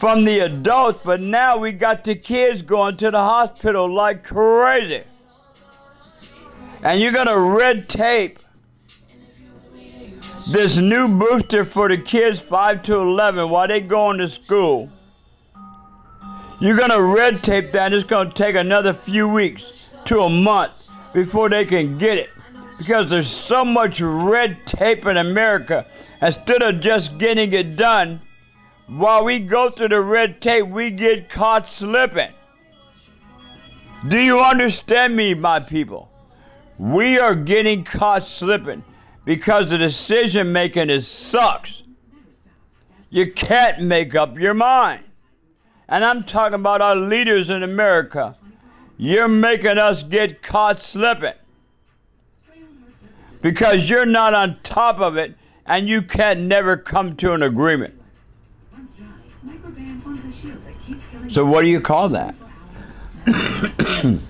from 0.00 0.24
the 0.24 0.38
adults, 0.38 0.98
but 1.04 1.20
now 1.20 1.58
we 1.58 1.72
got 1.72 2.04
the 2.04 2.14
kids 2.14 2.62
going 2.62 2.96
to 2.96 3.10
the 3.10 3.18
hospital 3.18 3.94
like 3.94 4.24
crazy. 4.24 5.02
And 6.82 7.02
you're 7.02 7.12
going 7.12 7.26
to 7.26 7.38
red 7.38 7.86
tape 7.86 8.38
this 10.48 10.78
new 10.78 11.06
booster 11.06 11.66
for 11.66 11.90
the 11.90 11.98
kids 11.98 12.40
5 12.40 12.82
to 12.84 12.94
11 12.96 13.50
while 13.50 13.68
they 13.68 13.80
going 13.80 14.16
to 14.18 14.28
school. 14.28 14.88
You're 16.60 16.78
going 16.78 16.90
to 16.90 17.02
red 17.02 17.42
tape 17.42 17.72
that, 17.72 17.86
and 17.86 17.94
it's 17.94 18.08
going 18.08 18.30
to 18.30 18.34
take 18.34 18.56
another 18.56 18.94
few 18.94 19.28
weeks 19.28 19.90
to 20.06 20.20
a 20.20 20.30
month 20.30 20.72
before 21.12 21.50
they 21.50 21.66
can 21.66 21.98
get 21.98 22.16
it. 22.16 22.30
Because 22.78 23.10
there's 23.10 23.30
so 23.30 23.66
much 23.66 24.00
red 24.00 24.66
tape 24.66 25.04
in 25.04 25.18
America. 25.18 25.86
Instead 26.22 26.62
of 26.62 26.80
just 26.80 27.18
getting 27.18 27.52
it 27.52 27.76
done, 27.76 28.22
while 28.90 29.24
we 29.24 29.38
go 29.38 29.70
through 29.70 29.88
the 29.88 30.00
red 30.00 30.40
tape, 30.40 30.66
we 30.66 30.90
get 30.90 31.30
caught 31.30 31.68
slipping. 31.68 32.32
Do 34.08 34.18
you 34.18 34.40
understand 34.40 35.14
me, 35.14 35.34
my 35.34 35.60
people? 35.60 36.10
We 36.76 37.18
are 37.18 37.34
getting 37.34 37.84
caught 37.84 38.26
slipping 38.26 38.82
because 39.24 39.70
the 39.70 39.78
decision 39.78 40.52
making 40.52 40.90
is 40.90 41.06
sucks. 41.06 41.82
You 43.10 43.32
can't 43.32 43.82
make 43.82 44.14
up 44.14 44.38
your 44.38 44.54
mind. 44.54 45.04
And 45.88 46.04
I'm 46.04 46.24
talking 46.24 46.54
about 46.54 46.80
our 46.80 46.96
leaders 46.96 47.50
in 47.50 47.62
America. 47.62 48.36
You're 48.96 49.28
making 49.28 49.78
us 49.78 50.02
get 50.02 50.42
caught 50.42 50.80
slipping 50.80 51.34
because 53.40 53.88
you're 53.88 54.06
not 54.06 54.34
on 54.34 54.58
top 54.62 54.98
of 54.98 55.16
it 55.16 55.34
and 55.66 55.88
you 55.88 56.02
can't 56.02 56.40
never 56.40 56.76
come 56.76 57.16
to 57.16 57.32
an 57.32 57.42
agreement. 57.42 57.99
So 61.30 61.44
what 61.46 61.62
do 61.62 61.68
you 61.68 61.80
call 61.80 62.08
that? 62.10 62.34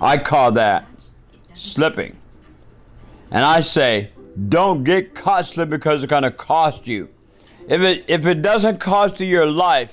I 0.00 0.18
call 0.18 0.52
that 0.52 0.86
slipping. 1.54 2.16
And 3.30 3.44
I 3.44 3.60
say, 3.60 4.10
don't 4.48 4.84
get 4.84 5.14
caught 5.14 5.46
slipping 5.46 5.70
because 5.70 6.02
it's 6.02 6.10
going 6.10 6.24
to 6.24 6.30
cost 6.30 6.86
you. 6.86 7.08
If 7.68 7.80
it, 7.80 8.04
if 8.08 8.26
it 8.26 8.42
doesn't 8.42 8.78
cost 8.78 9.20
you 9.20 9.26
your 9.26 9.46
life, 9.46 9.90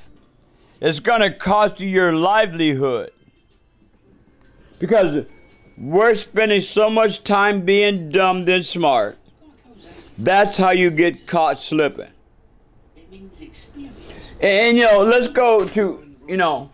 it's 0.82 1.00
going 1.00 1.22
to 1.22 1.32
cost 1.32 1.80
you 1.80 1.88
your 1.88 2.14
livelihood. 2.14 3.12
Because 4.80 5.26
we're 5.78 6.16
spending 6.16 6.62
so 6.62 6.90
much 6.90 7.24
time 7.24 7.62
being 7.62 8.10
dumb 8.10 8.46
than 8.46 8.64
smart. 8.64 9.18
That's 10.18 10.58
how 10.58 10.72
you 10.72 10.90
get 10.90 11.26
caught 11.26 11.62
slipping. 11.62 12.10
And, 14.44 14.78
you 14.78 14.84
know, 14.84 15.04
let's 15.04 15.30
go 15.30 15.66
to, 15.70 16.06
you 16.28 16.36
know, 16.36 16.70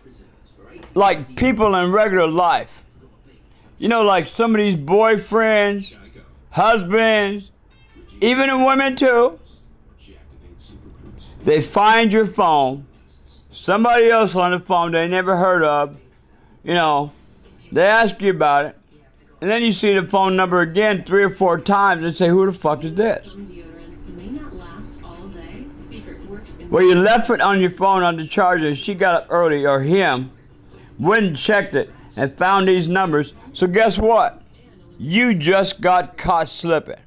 like 0.96 1.36
people 1.36 1.72
in 1.76 1.92
regular 1.92 2.26
life. 2.26 2.70
You 3.78 3.86
know, 3.86 4.02
like 4.02 4.26
some 4.26 4.56
of 4.56 4.58
these 4.58 4.74
boyfriends, 4.74 5.94
husbands, 6.50 7.52
even 8.20 8.50
in 8.50 8.64
women 8.64 8.96
too. 8.96 9.38
They 11.44 11.62
find 11.62 12.12
your 12.12 12.26
phone, 12.26 12.86
somebody 13.52 14.10
else 14.10 14.34
on 14.34 14.50
the 14.50 14.58
phone 14.58 14.90
they 14.90 15.06
never 15.06 15.36
heard 15.36 15.62
of, 15.62 15.96
you 16.64 16.74
know, 16.74 17.12
they 17.70 17.86
ask 17.86 18.20
you 18.20 18.30
about 18.30 18.66
it, 18.66 18.78
and 19.40 19.48
then 19.48 19.62
you 19.62 19.72
see 19.72 19.94
the 19.94 20.06
phone 20.06 20.34
number 20.36 20.60
again 20.60 21.04
three 21.04 21.22
or 21.22 21.30
four 21.30 21.58
times 21.58 22.02
and 22.04 22.14
say, 22.14 22.28
Who 22.28 22.44
the 22.44 22.52
fuck 22.52 22.84
is 22.84 22.94
this? 22.94 23.28
Well, 26.70 26.84
you 26.84 26.94
left 26.94 27.28
it 27.30 27.40
on 27.40 27.60
your 27.60 27.72
phone 27.72 28.04
on 28.04 28.16
the 28.16 28.28
charger. 28.28 28.76
She 28.76 28.94
got 28.94 29.14
up 29.14 29.26
early, 29.28 29.66
or 29.66 29.80
him, 29.80 30.30
went 31.00 31.24
and 31.24 31.36
checked 31.36 31.74
it 31.74 31.90
and 32.14 32.36
found 32.38 32.68
these 32.68 32.86
numbers. 32.86 33.34
So 33.52 33.66
guess 33.66 33.98
what? 33.98 34.40
You 34.96 35.34
just 35.34 35.80
got 35.80 36.16
caught 36.16 36.48
slipping. 36.48 37.00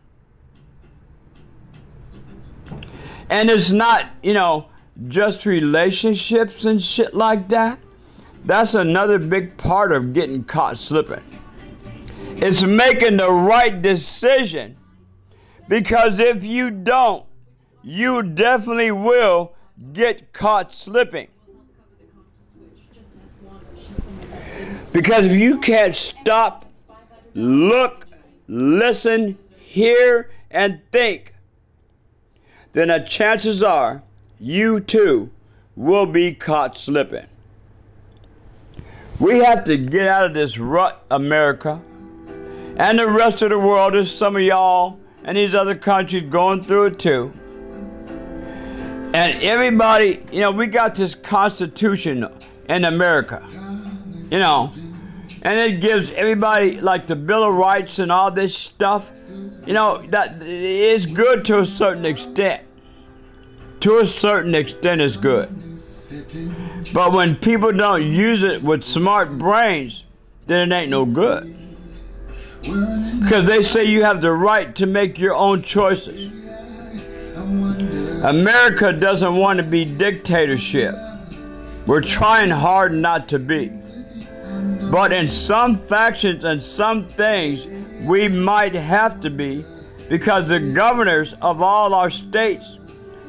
And 3.30 3.50
it's 3.50 3.72
not, 3.72 4.08
you 4.22 4.34
know, 4.34 4.68
just 5.08 5.46
relationships 5.46 6.66
and 6.66 6.84
shit 6.84 7.14
like 7.14 7.48
that. 7.50 7.80
That's 8.44 8.74
another 8.74 9.18
big 9.18 9.56
part 9.56 9.94
of 9.94 10.12
getting 10.12 10.44
caught 10.44 10.78
slipping. 10.78 11.24
It's 12.36 12.64
making 12.64 13.16
the 13.16 13.32
right 13.32 13.82
decision. 13.82 14.76
Because 15.70 16.20
if 16.20 16.44
you 16.44 16.70
don't, 16.70 17.26
you 17.84 18.24
definitely 18.24 18.92
will 18.92 19.54
get 19.92 20.32
caught 20.34 20.74
slipping. 20.74 21.28
Because 24.92 25.26
if 25.26 25.32
you 25.34 25.60
can't 25.60 25.96
stop, 25.96 26.66
look, 27.34 28.08
listen, 28.48 29.38
hear, 29.58 30.30
and 30.52 30.80
think, 30.92 31.34
then 32.74 32.88
the 32.88 33.00
chances 33.00 33.64
are 33.64 34.04
you 34.40 34.80
too 34.80 35.30
will 35.76 36.06
be 36.06 36.34
caught 36.34 36.78
slipping. 36.78 37.26
We 39.20 39.40
have 39.40 39.64
to 39.66 39.78
get 39.78 40.08
out 40.08 40.26
of 40.26 40.34
this 40.34 40.58
rut, 40.58 41.04
America. 41.10 41.82
And 42.78 43.00
the 43.00 43.10
rest 43.10 43.42
of 43.42 43.50
the 43.50 43.60
world, 43.60 43.94
there's 43.94 44.14
some 44.14 44.36
of 44.36 44.42
y'all 44.42 45.00
and 45.24 45.38
these 45.38 45.56
other 45.56 45.76
countries 45.76 46.30
going 46.30 46.64
through 46.64 46.88
it 46.88 47.00
too. 47.00 47.34
And 49.14 49.44
everybody, 49.44 50.24
you 50.32 50.42
know, 50.42 50.52
we 50.52 50.66
got 50.66 50.96
this 50.96 51.14
constitution 51.14 52.28
in 52.68 52.86
America, 52.86 53.46
you 54.32 54.40
know, 54.40 54.74
and 55.44 55.60
it 55.60 55.82
gives 55.82 56.10
everybody 56.12 56.82
like 56.82 57.06
the 57.06 57.16
Bill 57.16 57.44
of 57.44 57.54
Rights 57.54 58.00
and 58.00 58.12
all 58.12 58.32
this 58.32 58.56
stuff. 58.56 59.06
You 59.68 59.74
know, 59.74 60.02
that 60.08 60.42
is 60.42 61.06
good 61.06 61.46
to 61.46 61.60
a 61.60 61.66
certain 61.66 62.06
extent. 62.06 62.64
To 63.82 64.00
a 64.00 64.08
certain 64.08 64.56
extent, 64.56 65.02
it's 65.02 65.16
good. 65.16 65.50
But 66.92 67.14
when 67.14 67.36
people 67.36 67.72
don't 67.72 68.04
use 68.04 68.44
it 68.44 68.64
with 68.64 68.84
smart 68.84 69.38
brains, 69.38 70.06
then 70.48 70.72
it 70.72 70.76
ain't 70.76 70.90
no 70.90 71.06
good. 71.06 71.56
Because 72.62 73.46
they 73.46 73.62
say 73.62 73.84
you 73.84 74.04
have 74.04 74.22
the 74.22 74.32
right 74.32 74.74
to 74.76 74.86
make 74.86 75.20
your 75.20 75.36
own 75.36 75.62
choices. 75.62 76.32
America 78.24 78.94
doesn't 78.94 79.36
want 79.36 79.58
to 79.58 79.64
be 79.64 79.86
dictatorship. 79.86 80.96
We're 81.86 82.02
trying 82.02 82.50
hard 82.50 82.94
not 82.94 83.28
to 83.30 83.40
be. 83.40 83.72
But 84.90 85.12
in 85.12 85.28
some 85.28 85.86
factions 85.88 86.44
and 86.44 86.62
some 86.64 87.08
things, 87.08 87.66
we 88.06 88.28
might 88.28 88.76
have 88.76 89.20
to 89.22 89.30
be 89.30 89.66
because 90.10 90.48
the 90.48 90.60
governors 90.60 91.34
of 91.42 91.62
all 91.62 91.94
our 91.94 92.10
states 92.10 92.66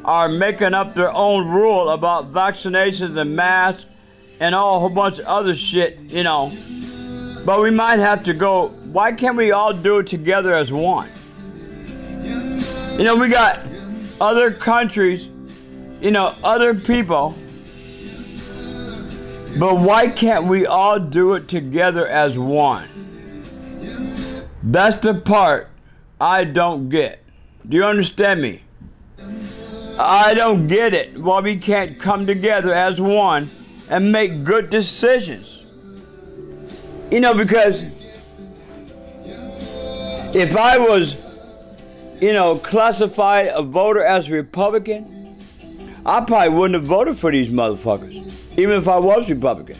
are 0.04 0.28
making 0.28 0.75
up 0.75 0.95
their 0.95 1.12
own 1.12 1.49
rule 1.49 1.90
about 1.90 2.33
vaccinations 2.33 3.16
and 3.19 3.35
masks 3.35 3.85
and 4.40 4.54
all 4.54 4.76
a 4.76 4.81
whole 4.81 4.88
bunch 4.90 5.19
of 5.19 5.26
other 5.26 5.54
shit, 5.54 5.99
you 6.00 6.23
know. 6.23 6.52
But 7.45 7.62
we 7.62 7.71
might 7.71 7.99
have 7.99 8.23
to 8.25 8.35
go, 8.35 8.69
why 8.93 9.12
can't 9.12 9.37
we 9.37 9.52
all 9.52 9.73
do 9.73 9.99
it 9.99 10.07
together 10.07 10.54
as 10.54 10.71
one? 10.71 11.11
You 12.23 13.02
know, 13.04 13.16
we 13.16 13.28
got 13.28 13.61
other 14.21 14.50
countries, 14.50 15.28
you 16.00 16.11
know, 16.11 16.35
other 16.42 16.75
people. 16.75 17.35
But 19.59 19.78
why 19.78 20.09
can't 20.09 20.47
we 20.47 20.66
all 20.66 20.99
do 20.99 21.35
it 21.35 21.49
together 21.49 22.06
as 22.06 22.38
one? 22.38 22.88
That's 24.62 24.97
the 24.97 25.14
part 25.14 25.68
I 26.21 26.44
don't 26.44 26.88
get. 26.88 27.23
Do 27.68 27.76
you 27.76 27.85
understand 27.85 28.42
me? 28.42 28.62
I 29.99 30.35
don't 30.35 30.66
get 30.66 30.92
it. 30.92 31.18
Why 31.21 31.40
we 31.40 31.59
can't 31.59 32.00
come 32.00 32.26
together 32.26 32.73
as 32.73 33.00
one 33.00 33.50
and 33.88 34.11
make 34.11 34.42
good 34.42 34.70
decisions. 34.70 35.62
You 37.11 37.20
know, 37.20 37.35
because 37.35 37.83
if 40.35 40.57
I 40.57 40.79
was 40.79 41.16
you 42.20 42.33
know, 42.33 42.57
classify 42.59 43.42
a 43.42 43.62
voter 43.62 44.05
as 44.05 44.29
a 44.29 44.33
Republican, 44.33 45.37
I 46.07 46.20
probably 46.20 46.50
wouldn't 46.50 46.81
have 46.81 46.88
voted 46.88 47.18
for 47.18 47.33
these 47.33 47.53
motherfuckers, 47.53 48.33
even 48.59 48.79
if 48.79 48.88
I 48.88 48.98
was 48.98 49.29
Republican. 49.29 49.79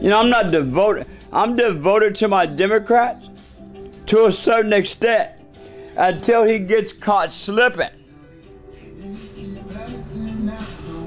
You 0.00 0.10
know, 0.10 0.20
I'm 0.20 0.30
not 0.30 0.50
devoted. 0.50 1.06
I'm 1.32 1.56
devoted 1.56 2.16
to 2.16 2.28
my 2.28 2.46
Democrats 2.46 3.26
to 4.06 4.26
a 4.26 4.32
certain 4.32 4.72
extent 4.72 5.32
until 5.96 6.44
he 6.44 6.58
gets 6.58 6.92
caught 6.92 7.32
slipping. 7.32 7.90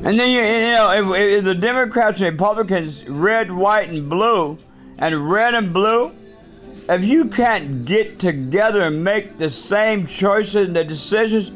And 0.03 0.19
then 0.19 0.29
you, 0.29 0.41
you 0.41 0.73
know, 0.73 1.13
if, 1.13 1.37
if 1.37 1.43
the 1.43 1.55
Democrats 1.55 2.21
and 2.21 2.31
Republicans, 2.31 3.03
red, 3.07 3.51
white, 3.51 3.89
and 3.89 4.09
blue, 4.09 4.57
and 4.97 5.29
red 5.29 5.53
and 5.53 5.73
blue 5.73 6.13
if 6.89 7.03
you 7.03 7.25
can't 7.25 7.85
get 7.85 8.19
together 8.19 8.83
and 8.83 9.03
make 9.03 9.37
the 9.37 9.49
same 9.49 10.07
choices 10.07 10.55
and 10.55 10.75
the 10.75 10.83
decisions, 10.83 11.51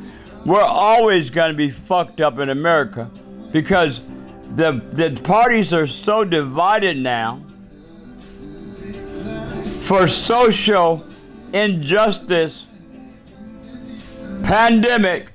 we're 0.45 0.61
always 0.61 1.29
going 1.29 1.51
to 1.51 1.57
be 1.57 1.69
fucked 1.69 2.19
up 2.19 2.39
in 2.39 2.49
America 2.49 3.09
because 3.51 4.01
the 4.55 4.83
the 4.91 5.19
parties 5.23 5.73
are 5.73 5.87
so 5.87 6.23
divided 6.23 6.97
now 6.97 7.41
for 9.83 10.07
social 10.07 11.05
injustice, 11.53 12.65
pandemic, 14.43 15.31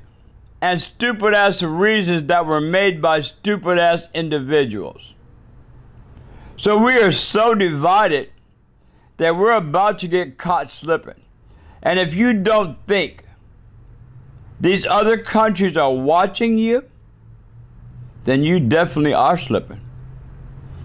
and 0.61 0.81
stupid 0.81 1.35
ass 1.35 1.63
reasons 1.63 2.27
that 2.27 2.45
were 2.45 2.61
made 2.61 3.01
by 3.01 3.21
stupid 3.21 3.79
ass 3.79 4.09
individuals. 4.15 5.15
So 6.59 6.79
we 6.79 6.99
are 7.01 7.13
so 7.13 7.55
divided 7.55 8.31
that 9.19 9.37
we're 9.37 9.53
about 9.53 9.99
to 10.01 10.09
get 10.09 10.39
caught 10.39 10.71
slipping. 10.71 11.21
And 11.83 11.99
if 11.99 12.15
you 12.15 12.33
don't 12.33 12.79
think 12.87 13.25
these 14.61 14.87
other 14.87 15.19
countries 15.19 15.77
are 15.77 15.93
watching 15.93 16.59
you, 16.59 16.85
then 18.25 18.43
you 18.43 18.59
definitely 18.61 19.15
are 19.15 19.39
slipping. 19.39 19.81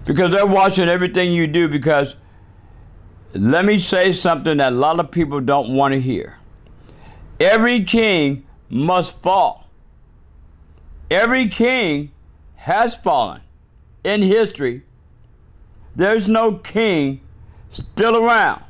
Because 0.04 0.30
they're 0.30 0.46
watching 0.46 0.88
everything 0.88 1.32
you 1.32 1.46
do. 1.46 1.68
Because 1.68 2.14
let 3.34 3.64
me 3.64 3.78
say 3.78 4.12
something 4.12 4.58
that 4.58 4.72
a 4.72 4.76
lot 4.76 5.00
of 5.00 5.10
people 5.10 5.40
don't 5.40 5.74
want 5.74 5.92
to 5.92 6.00
hear. 6.00 6.38
Every 7.40 7.84
king 7.84 8.44
must 8.68 9.20
fall. 9.22 9.68
Every 11.10 11.48
king 11.48 12.12
has 12.56 12.94
fallen 12.94 13.40
in 14.04 14.22
history. 14.22 14.82
There's 15.96 16.28
no 16.28 16.54
king 16.54 17.20
still 17.72 18.16
around. 18.16 18.62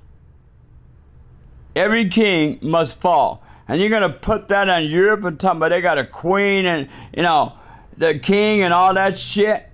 Every 1.75 2.09
king 2.09 2.59
must 2.63 3.01
fall. 3.01 3.43
And 3.69 3.81
you're 3.81 3.91
going 3.91 4.03
to 4.03 4.11
put 4.11 4.49
that 4.49 4.69
on 4.69 4.85
Europe 4.87 5.25
and 5.25 5.39
talk 5.39 5.57
about 5.57 5.71
they 5.71 5.81
got 5.81 5.99
a 5.99 6.05
queen 6.05 6.67
and, 6.67 6.89
you 7.17 7.23
know, 7.23 7.55
the 7.97 8.19
king 8.19 8.63
and 8.63 8.75
all 8.75 8.95
that 8.95 9.19
shit. 9.19 9.69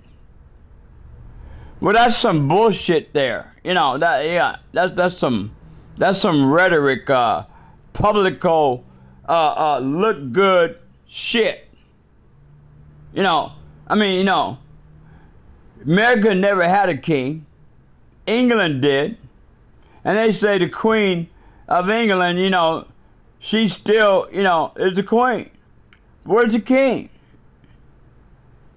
Well, 1.81 1.93
that's 1.93 2.17
some 2.17 2.47
bullshit 2.47 3.13
there. 3.13 3.55
You 3.63 3.73
know, 3.73 3.97
that, 3.97 4.25
yeah, 4.25 4.57
that's, 4.73 4.93
that's 4.95 5.17
some, 5.17 5.55
that's 5.97 6.19
some 6.19 6.51
rhetoric, 6.51 7.09
uh, 7.09 7.43
publico, 7.93 8.83
uh, 9.27 9.31
uh, 9.31 9.79
look 9.79 10.31
good 10.31 10.77
shit. 11.07 11.67
You 13.13 13.23
know, 13.23 13.53
I 13.87 13.95
mean, 13.95 14.17
you 14.17 14.23
know, 14.23 14.59
America 15.83 16.35
never 16.35 16.67
had 16.67 16.89
a 16.89 16.97
king. 16.97 17.45
England 18.25 18.81
did. 18.81 19.17
And 20.03 20.17
they 20.17 20.31
say 20.31 20.57
the 20.57 20.69
Queen 20.69 21.29
of 21.67 21.89
England, 21.89 22.39
you 22.39 22.49
know, 22.49 22.87
she 23.39 23.67
still, 23.67 24.27
you 24.31 24.43
know, 24.43 24.73
is 24.75 24.95
the 24.95 25.03
Queen. 25.03 25.49
Where's 26.23 26.53
the 26.53 26.59
King? 26.59 27.09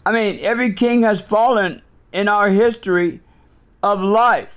I 0.05 0.12
mean, 0.12 0.40
every 0.40 0.74
king 0.74 1.02
has 1.02 1.20
fallen 1.20 1.83
in 2.12 2.28
our 2.28 2.50
history 2.50 3.20
of 3.83 4.00
life. 4.00 4.48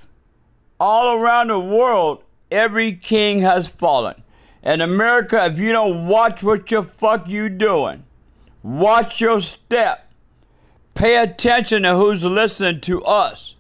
All 0.80 1.14
around 1.16 1.50
the 1.50 1.60
world, 1.60 2.24
every 2.52 2.96
king 2.96 3.42
has 3.42 3.68
fallen. 3.68 4.22
In 4.64 4.82
America, 4.82 5.46
if 5.46 5.60
you 5.60 5.72
don't 5.72 6.08
watch 6.08 6.42
what 6.42 6.72
your 6.72 6.84
fuck 6.84 7.28
you 7.28 7.50
doing, 7.50 8.04
watch 8.64 9.22
your 9.22 9.40
step, 9.40 10.12
pay 10.96 11.18
attention 11.18 11.84
to 11.84 11.96
who's 11.96 12.24
listening 12.24 12.82
to 12.82 13.04
us 13.04 13.55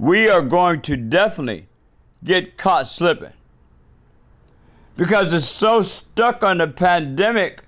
we 0.00 0.30
are 0.30 0.40
going 0.40 0.80
to 0.80 0.96
definitely 0.96 1.68
get 2.24 2.56
caught 2.56 2.88
slipping. 2.88 3.34
Because 4.96 5.30
it's 5.34 5.46
so 5.46 5.82
stuck 5.82 6.42
on 6.42 6.56
the 6.56 6.66
pandemic, 6.66 7.60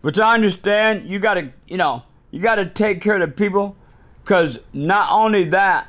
which 0.00 0.16
I 0.16 0.34
understand 0.34 1.08
you 1.08 1.18
gotta, 1.18 1.52
you 1.66 1.76
know, 1.76 2.04
you 2.30 2.40
gotta 2.40 2.66
take 2.66 3.00
care 3.00 3.20
of 3.20 3.28
the 3.28 3.34
people. 3.34 3.74
Because 4.22 4.60
not 4.72 5.10
only 5.10 5.44
that, 5.46 5.88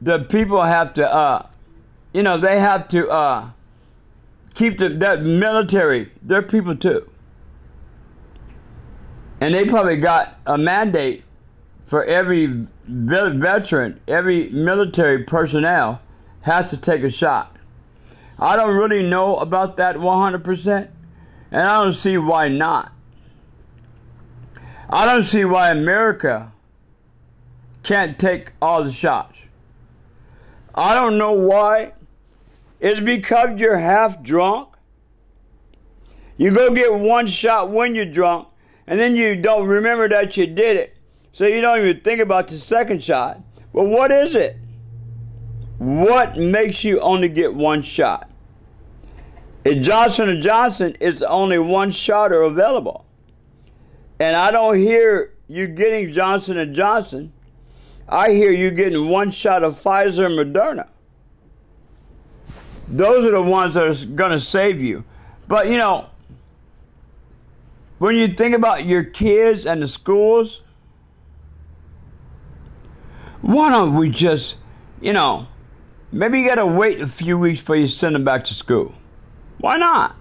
the 0.00 0.20
people 0.20 0.62
have 0.62 0.94
to, 0.94 1.12
uh, 1.12 1.48
you 2.12 2.22
know, 2.22 2.38
they 2.38 2.60
have 2.60 2.86
to 2.88 3.08
uh, 3.08 3.50
keep 4.54 4.78
the 4.78 4.88
that 4.88 5.22
military, 5.22 6.12
they're 6.22 6.42
people 6.42 6.76
too. 6.76 7.10
And 9.40 9.52
they 9.52 9.64
probably 9.64 9.96
got 9.96 10.38
a 10.46 10.56
mandate 10.56 11.24
for 11.86 12.04
every 12.04 12.66
veteran, 12.86 14.00
every 14.08 14.48
military 14.50 15.24
personnel 15.24 16.00
has 16.42 16.70
to 16.70 16.76
take 16.76 17.02
a 17.02 17.10
shot. 17.10 17.56
I 18.38 18.56
don't 18.56 18.76
really 18.76 19.02
know 19.02 19.36
about 19.36 19.76
that 19.78 19.96
100%, 19.96 20.88
and 21.50 21.62
I 21.62 21.82
don't 21.82 21.94
see 21.94 22.18
why 22.18 22.48
not. 22.48 22.92
I 24.90 25.06
don't 25.06 25.24
see 25.24 25.44
why 25.44 25.70
America 25.70 26.52
can't 27.82 28.18
take 28.18 28.52
all 28.60 28.84
the 28.84 28.92
shots. 28.92 29.38
I 30.74 30.94
don't 30.94 31.18
know 31.18 31.32
why. 31.32 31.92
It's 32.78 33.00
because 33.00 33.58
you're 33.58 33.78
half 33.78 34.22
drunk. 34.22 34.68
You 36.36 36.50
go 36.50 36.70
get 36.70 36.94
one 36.94 37.26
shot 37.26 37.70
when 37.70 37.94
you're 37.94 38.04
drunk, 38.04 38.48
and 38.86 39.00
then 39.00 39.16
you 39.16 39.36
don't 39.36 39.66
remember 39.66 40.08
that 40.08 40.36
you 40.36 40.46
did 40.46 40.76
it. 40.76 40.95
So 41.36 41.44
you 41.44 41.60
don't 41.60 41.78
even 41.80 42.00
think 42.00 42.22
about 42.22 42.48
the 42.48 42.56
second 42.56 43.04
shot. 43.04 43.42
Well, 43.70 43.84
what 43.84 44.10
is 44.10 44.34
it? 44.34 44.56
What 45.76 46.38
makes 46.38 46.82
you 46.82 46.98
only 47.00 47.28
get 47.28 47.52
one 47.52 47.82
shot? 47.82 48.30
If 49.62 49.82
Johnson 49.82 50.40
& 50.42 50.42
Johnson 50.42 50.96
is 50.98 51.22
only 51.22 51.58
one 51.58 51.90
shotter 51.90 52.40
available. 52.40 53.04
And 54.18 54.34
I 54.34 54.50
don't 54.50 54.78
hear 54.78 55.34
you 55.46 55.66
getting 55.66 56.10
Johnson 56.14 56.74
& 56.74 56.74
Johnson. 56.74 57.34
I 58.08 58.30
hear 58.30 58.50
you 58.50 58.70
getting 58.70 59.10
one 59.10 59.30
shot 59.30 59.62
of 59.62 59.82
Pfizer 59.82 60.24
and 60.24 60.54
Moderna. 60.54 60.88
Those 62.88 63.26
are 63.26 63.32
the 63.32 63.42
ones 63.42 63.74
that 63.74 63.86
are 63.86 64.06
going 64.06 64.32
to 64.32 64.40
save 64.40 64.80
you. 64.80 65.04
But, 65.46 65.68
you 65.68 65.76
know, 65.76 66.06
when 67.98 68.16
you 68.16 68.26
think 68.26 68.54
about 68.54 68.86
your 68.86 69.04
kids 69.04 69.66
and 69.66 69.82
the 69.82 69.88
schools, 69.88 70.62
why 73.46 73.70
don't 73.70 73.94
we 73.94 74.10
just, 74.10 74.56
you 75.00 75.12
know, 75.12 75.46
maybe 76.10 76.40
you 76.40 76.48
got 76.48 76.56
to 76.56 76.66
wait 76.66 77.00
a 77.00 77.06
few 77.06 77.38
weeks 77.38 77.60
before 77.60 77.76
you 77.76 77.86
send 77.86 78.16
them 78.16 78.24
back 78.24 78.44
to 78.46 78.54
school. 78.54 78.92
Why 79.58 79.76
not? 79.76 80.20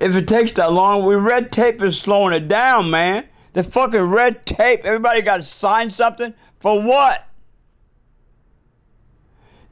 If 0.00 0.16
it 0.16 0.26
takes 0.26 0.50
that 0.52 0.72
long, 0.72 1.06
we 1.06 1.14
red 1.14 1.52
tape 1.52 1.80
is 1.80 1.96
slowing 1.96 2.34
it 2.34 2.48
down, 2.48 2.90
man. 2.90 3.28
The 3.52 3.62
fucking 3.62 4.00
red 4.00 4.44
tape, 4.46 4.80
everybody 4.84 5.22
got 5.22 5.36
to 5.36 5.42
sign 5.44 5.90
something 5.90 6.34
for 6.58 6.82
what? 6.82 7.24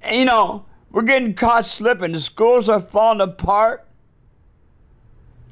And, 0.01 0.17
you 0.17 0.25
know, 0.25 0.67
we're 0.93 1.03
getting 1.03 1.35
caught 1.35 1.67
slipping. 1.67 2.13
The 2.13 2.21
schools 2.21 2.69
are 2.69 2.81
falling 2.81 3.21
apart. 3.21 3.89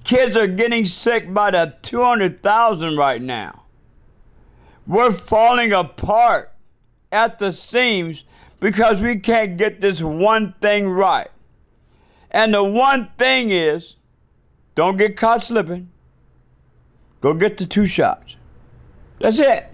Kids 0.05 0.37
are 0.37 0.47
getting 0.47 0.87
sick 0.87 1.35
by 1.35 1.51
the 1.51 1.75
200,000 1.83 2.97
right 2.97 3.21
now. 3.21 3.65
We're 4.87 5.13
falling 5.13 5.73
apart 5.73 6.53
at 7.13 7.39
the 7.39 7.53
seams 7.53 8.25
because 8.61 9.01
we 9.01 9.19
can't 9.19 9.57
get 9.57 9.81
this 9.81 10.01
one 10.01 10.55
thing 10.61 10.89
right. 10.89 11.31
And 12.31 12.53
the 12.53 12.65
one 12.65 13.11
thing 13.19 13.51
is 13.51 13.97
don't 14.75 14.97
get 14.97 15.17
caught 15.17 15.43
slipping. 15.43 15.91
Go 17.21 17.35
get 17.35 17.57
the 17.57 17.67
two 17.67 17.87
shots. 17.87 18.37
That's 19.21 19.39
it. 19.39 19.67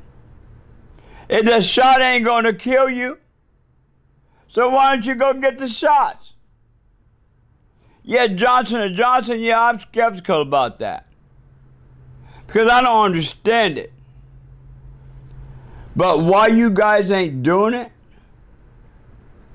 If 1.28 1.44
the 1.44 1.60
shot 1.60 2.00
ain't 2.00 2.24
going 2.24 2.44
to 2.44 2.52
kill 2.52 2.88
you, 2.88 3.18
so 4.48 4.68
why 4.68 4.94
don't 4.94 5.06
you 5.06 5.14
go 5.14 5.32
get 5.32 5.58
the 5.58 5.68
shots? 5.68 6.32
Yeah, 8.02 8.26
Johnson 8.26 8.94
Johnson, 8.94 9.40
yeah, 9.40 9.60
I'm 9.60 9.80
skeptical 9.80 10.42
about 10.42 10.80
that. 10.80 11.06
Because 12.46 12.70
I 12.70 12.82
don't 12.82 13.04
understand 13.04 13.78
it. 13.78 13.92
But 15.94 16.22
why 16.22 16.46
you 16.48 16.70
guys 16.70 17.10
ain't 17.10 17.42
doing 17.42 17.74
it? 17.74 17.92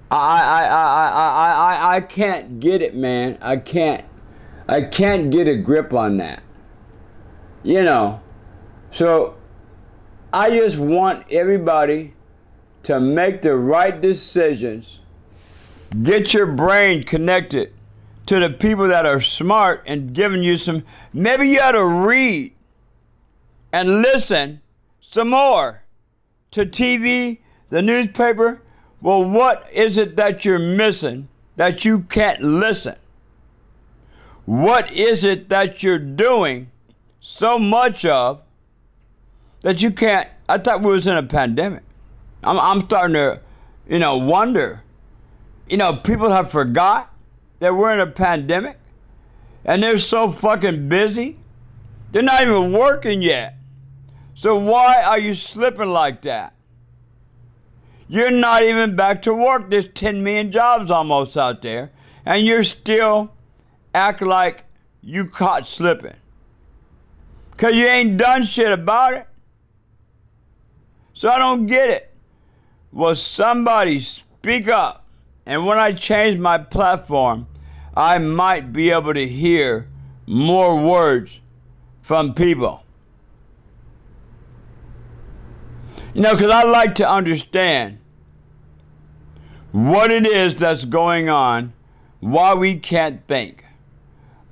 I 0.10 0.42
I 0.42 0.64
I 0.66 1.10
I 1.10 1.52
I 1.52 1.96
I 1.96 2.02
can't 2.02 2.60
get 2.60 2.82
it, 2.82 2.96
man. 2.96 3.38
I 3.42 3.58
can't 3.58 4.06
I 4.68 4.82
can't 4.82 5.32
get 5.32 5.48
a 5.48 5.56
grip 5.56 5.94
on 5.94 6.18
that. 6.18 6.44
You 7.64 7.84
know. 7.84 8.22
So 8.92 9.36
I 10.32 10.52
just 10.52 10.78
want 10.78 11.26
everybody 11.32 12.14
to 12.84 13.00
make 13.00 13.42
the 13.42 13.56
right 13.56 14.00
decisions. 14.00 15.00
Get 16.04 16.34
your 16.34 16.46
brain 16.46 17.04
connected 17.04 17.74
to 18.28 18.40
the 18.40 18.50
people 18.50 18.88
that 18.90 19.06
are 19.06 19.22
smart 19.22 19.84
and 19.88 20.14
giving 20.14 20.44
you 20.44 20.58
some. 20.58 20.84
Maybe 21.14 21.50
you 21.50 21.60
ought 21.60 21.72
to 21.72 21.86
read 21.86 22.54
and 23.74 24.02
listen 24.02 24.62
some 25.02 25.30
more 25.30 25.82
to 26.52 26.66
TV, 26.66 27.40
the 27.70 27.82
newspaper. 27.82 28.62
Well, 29.02 29.24
what 29.24 29.70
is 29.72 29.98
it 29.98 30.16
that 30.16 30.46
you're 30.46 30.60
missing 30.60 31.28
that 31.56 31.86
you 31.86 32.02
can't 32.02 32.42
listen? 32.42 32.96
What 34.46 34.92
is 34.94 35.24
it 35.24 35.50
that 35.50 35.84
you're 35.84 36.00
doing 36.00 36.72
so 37.20 37.60
much 37.60 38.06
of 38.06 38.42
that 39.62 39.82
you 39.82 39.92
can't? 39.92 40.30
I 40.48 40.58
thought 40.58 40.82
we 40.82 40.92
was 40.92 41.06
in 41.06 41.18
a 41.18 41.24
pandemic. 41.24 41.84
I'm, 42.44 42.60
I'm 42.60 42.86
starting 42.86 43.16
to, 43.16 43.42
you 43.90 44.00
know, 44.00 44.18
wonder. 44.18 44.84
You 45.68 45.78
know, 45.78 45.98
people 45.98 46.32
have 46.32 46.50
forgot 46.50 47.14
that 47.60 47.76
we're 47.76 47.94
in 47.94 48.00
a 48.00 48.08
pandemic 48.08 48.80
and 49.66 49.84
they're 49.84 50.00
so 50.00 50.32
fucking 50.32 50.88
busy. 50.88 51.38
They're 52.12 52.22
not 52.22 52.42
even 52.42 52.72
working 52.72 53.22
yet. 53.22 53.57
So 54.40 54.56
why 54.56 55.02
are 55.02 55.18
you 55.18 55.34
slipping 55.34 55.90
like 55.90 56.22
that? 56.22 56.54
You're 58.08 58.30
not 58.30 58.62
even 58.62 58.96
back 58.96 59.24
to 59.24 59.34
work. 59.34 59.72
There's 59.72 59.88
10 59.96 60.24
million 60.24 60.52
jobs 60.52 60.92
almost 60.92 61.36
out 61.36 61.64
there, 61.64 61.92
and 62.24 62.46
you're 62.46 62.64
still 62.64 63.32
acting 63.96 64.28
like 64.28 64.64
you 65.02 65.26
caught 65.26 65.68
slipping. 65.68 66.16
Because 67.50 67.74
you 67.74 67.88
ain't 67.88 68.18
done 68.18 68.46
shit 68.46 68.72
about 68.72 69.14
it. 69.14 69.28
So 71.14 71.30
I 71.30 71.40
don't 71.40 71.66
get 71.66 71.90
it. 71.90 72.14
Will 72.92 73.16
somebody 73.16 74.00
speak 74.00 74.68
up? 74.68 75.08
And 75.48 75.66
when 75.66 75.80
I 75.80 75.94
change 75.94 76.38
my 76.38 76.60
platform, 76.60 77.48
I 77.96 78.20
might 78.20 78.72
be 78.72 78.92
able 78.92 79.16
to 79.16 79.28
hear 79.28 79.88
more 80.28 80.80
words 80.80 81.32
from 82.04 82.36
people. 82.36 82.84
You 86.14 86.22
know, 86.22 86.36
because 86.36 86.52
I 86.52 86.64
like 86.64 86.96
to 86.96 87.10
understand 87.10 88.00
what 89.72 90.12
it 90.12 90.26
is 90.26 90.56
that's 90.56 90.86
going 90.86 91.30
on, 91.30 91.74
why 92.20 92.54
we 92.54 92.80
can't 92.80 93.26
think. 93.28 93.64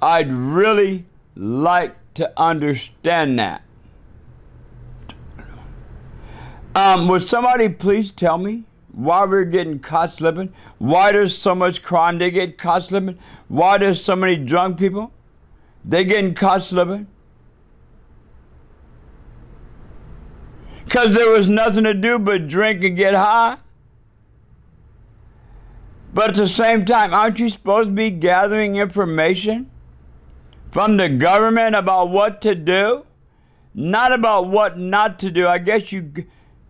I'd 0.01 0.31
really 0.31 1.05
like 1.35 1.95
to 2.15 2.31
understand 2.39 3.39
that. 3.39 3.63
Um, 6.75 7.07
would 7.07 7.27
somebody 7.27 7.69
please 7.69 8.11
tell 8.11 8.37
me 8.37 8.65
why 8.91 9.25
we're 9.25 9.45
getting 9.45 9.79
caught 9.79 10.13
slipping? 10.13 10.53
Why 10.77 11.13
there's 11.13 11.37
so 11.37 11.55
much 11.55 11.81
crime 11.81 12.19
they 12.19 12.31
get 12.31 12.57
caught 12.57 12.83
slipping? 12.83 13.17
Why 13.47 13.77
there's 13.77 14.03
so 14.03 14.15
many 14.15 14.35
drunk 14.35 14.77
people? 14.77 15.11
They 15.85 16.03
getting 16.03 16.35
caught 16.35 16.63
slipping? 16.63 17.07
Because 20.95 21.13
there 21.13 21.29
was 21.29 21.49
nothing 21.49 21.83
to 21.83 21.93
do 21.93 22.17
but 22.17 22.47
drink 22.47 22.81
and 22.85 22.95
get 22.95 23.13
high? 23.15 23.57
But 26.13 26.29
at 26.29 26.35
the 26.35 26.47
same 26.47 26.85
time, 26.85 27.13
aren't 27.13 27.37
you 27.37 27.49
supposed 27.49 27.89
to 27.89 27.93
be 27.93 28.09
gathering 28.11 28.77
information 28.77 29.69
from 30.71 30.95
the 30.95 31.09
government 31.09 31.75
about 31.75 32.11
what 32.11 32.41
to 32.43 32.55
do? 32.55 33.05
Not 33.73 34.13
about 34.13 34.47
what 34.47 34.79
not 34.79 35.19
to 35.19 35.31
do. 35.31 35.45
I 35.45 35.57
guess 35.57 35.91
you, 35.91 36.13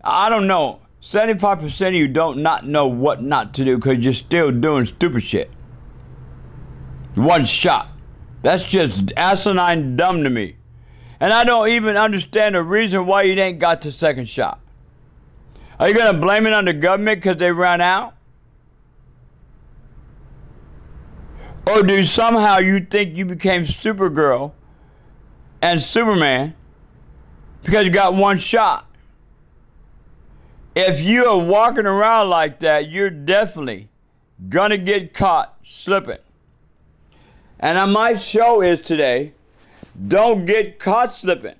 I 0.02 0.28
don't 0.28 0.48
know. 0.48 0.80
75% 1.02 1.86
of 1.86 1.94
you 1.94 2.08
don't 2.08 2.42
not 2.42 2.66
know 2.66 2.88
what 2.88 3.22
not 3.22 3.54
to 3.54 3.64
do 3.64 3.76
because 3.76 3.98
you're 3.98 4.12
still 4.12 4.50
doing 4.50 4.86
stupid 4.86 5.22
shit. 5.22 5.52
One 7.14 7.44
shot. 7.44 7.90
That's 8.42 8.64
just 8.64 9.12
asinine 9.16 9.96
dumb 9.96 10.24
to 10.24 10.30
me. 10.30 10.56
And 11.20 11.32
I 11.32 11.44
don't 11.44 11.68
even 11.68 11.96
understand 11.96 12.54
the 12.54 12.62
reason 12.62 13.06
why 13.06 13.22
you 13.22 13.34
ain't 13.40 13.58
got 13.58 13.80
the 13.80 13.92
second 13.92 14.28
shot. 14.28 14.60
Are 15.78 15.88
you 15.88 15.94
going 15.94 16.12
to 16.12 16.18
blame 16.18 16.46
it 16.46 16.52
on 16.52 16.64
the 16.64 16.72
government 16.72 17.22
because 17.22 17.38
they 17.38 17.50
ran 17.50 17.80
out? 17.80 18.14
Or 21.66 21.82
do 21.82 22.04
somehow 22.04 22.58
you 22.58 22.80
think 22.84 23.16
you 23.16 23.24
became 23.24 23.64
Supergirl 23.64 24.52
and 25.60 25.82
Superman 25.82 26.54
because 27.62 27.84
you 27.84 27.90
got 27.90 28.14
one 28.14 28.38
shot? 28.38 28.86
If 30.74 31.00
you 31.00 31.24
are 31.26 31.38
walking 31.38 31.86
around 31.86 32.28
like 32.28 32.60
that, 32.60 32.90
you're 32.90 33.10
definitely 33.10 33.88
going 34.48 34.70
to 34.70 34.78
get 34.78 35.14
caught 35.14 35.56
slipping. 35.64 36.18
And 37.58 37.92
my 37.92 38.16
show 38.16 38.62
is 38.62 38.80
today 38.80 39.32
don't 40.08 40.46
get 40.46 40.78
caught 40.78 41.16
slipping. 41.16 41.56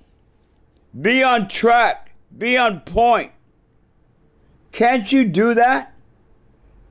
be 1.00 1.22
on 1.22 1.48
track, 1.48 2.10
be 2.36 2.56
on 2.56 2.80
point. 2.80 3.32
Can't 4.72 5.10
you 5.10 5.24
do 5.24 5.54
that? 5.54 5.94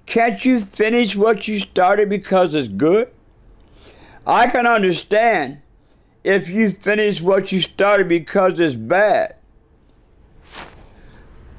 Can't 0.05 0.43
you 0.43 0.65
finish 0.65 1.15
what 1.15 1.47
you 1.47 1.59
started 1.59 2.09
because 2.09 2.53
it's 2.53 2.67
good? 2.67 3.09
I 4.25 4.47
can 4.47 4.65
understand 4.65 5.61
if 6.23 6.49
you 6.49 6.71
finish 6.71 7.21
what 7.21 7.51
you 7.51 7.61
started 7.61 8.09
because 8.09 8.59
it's 8.59 8.75
bad. 8.75 9.35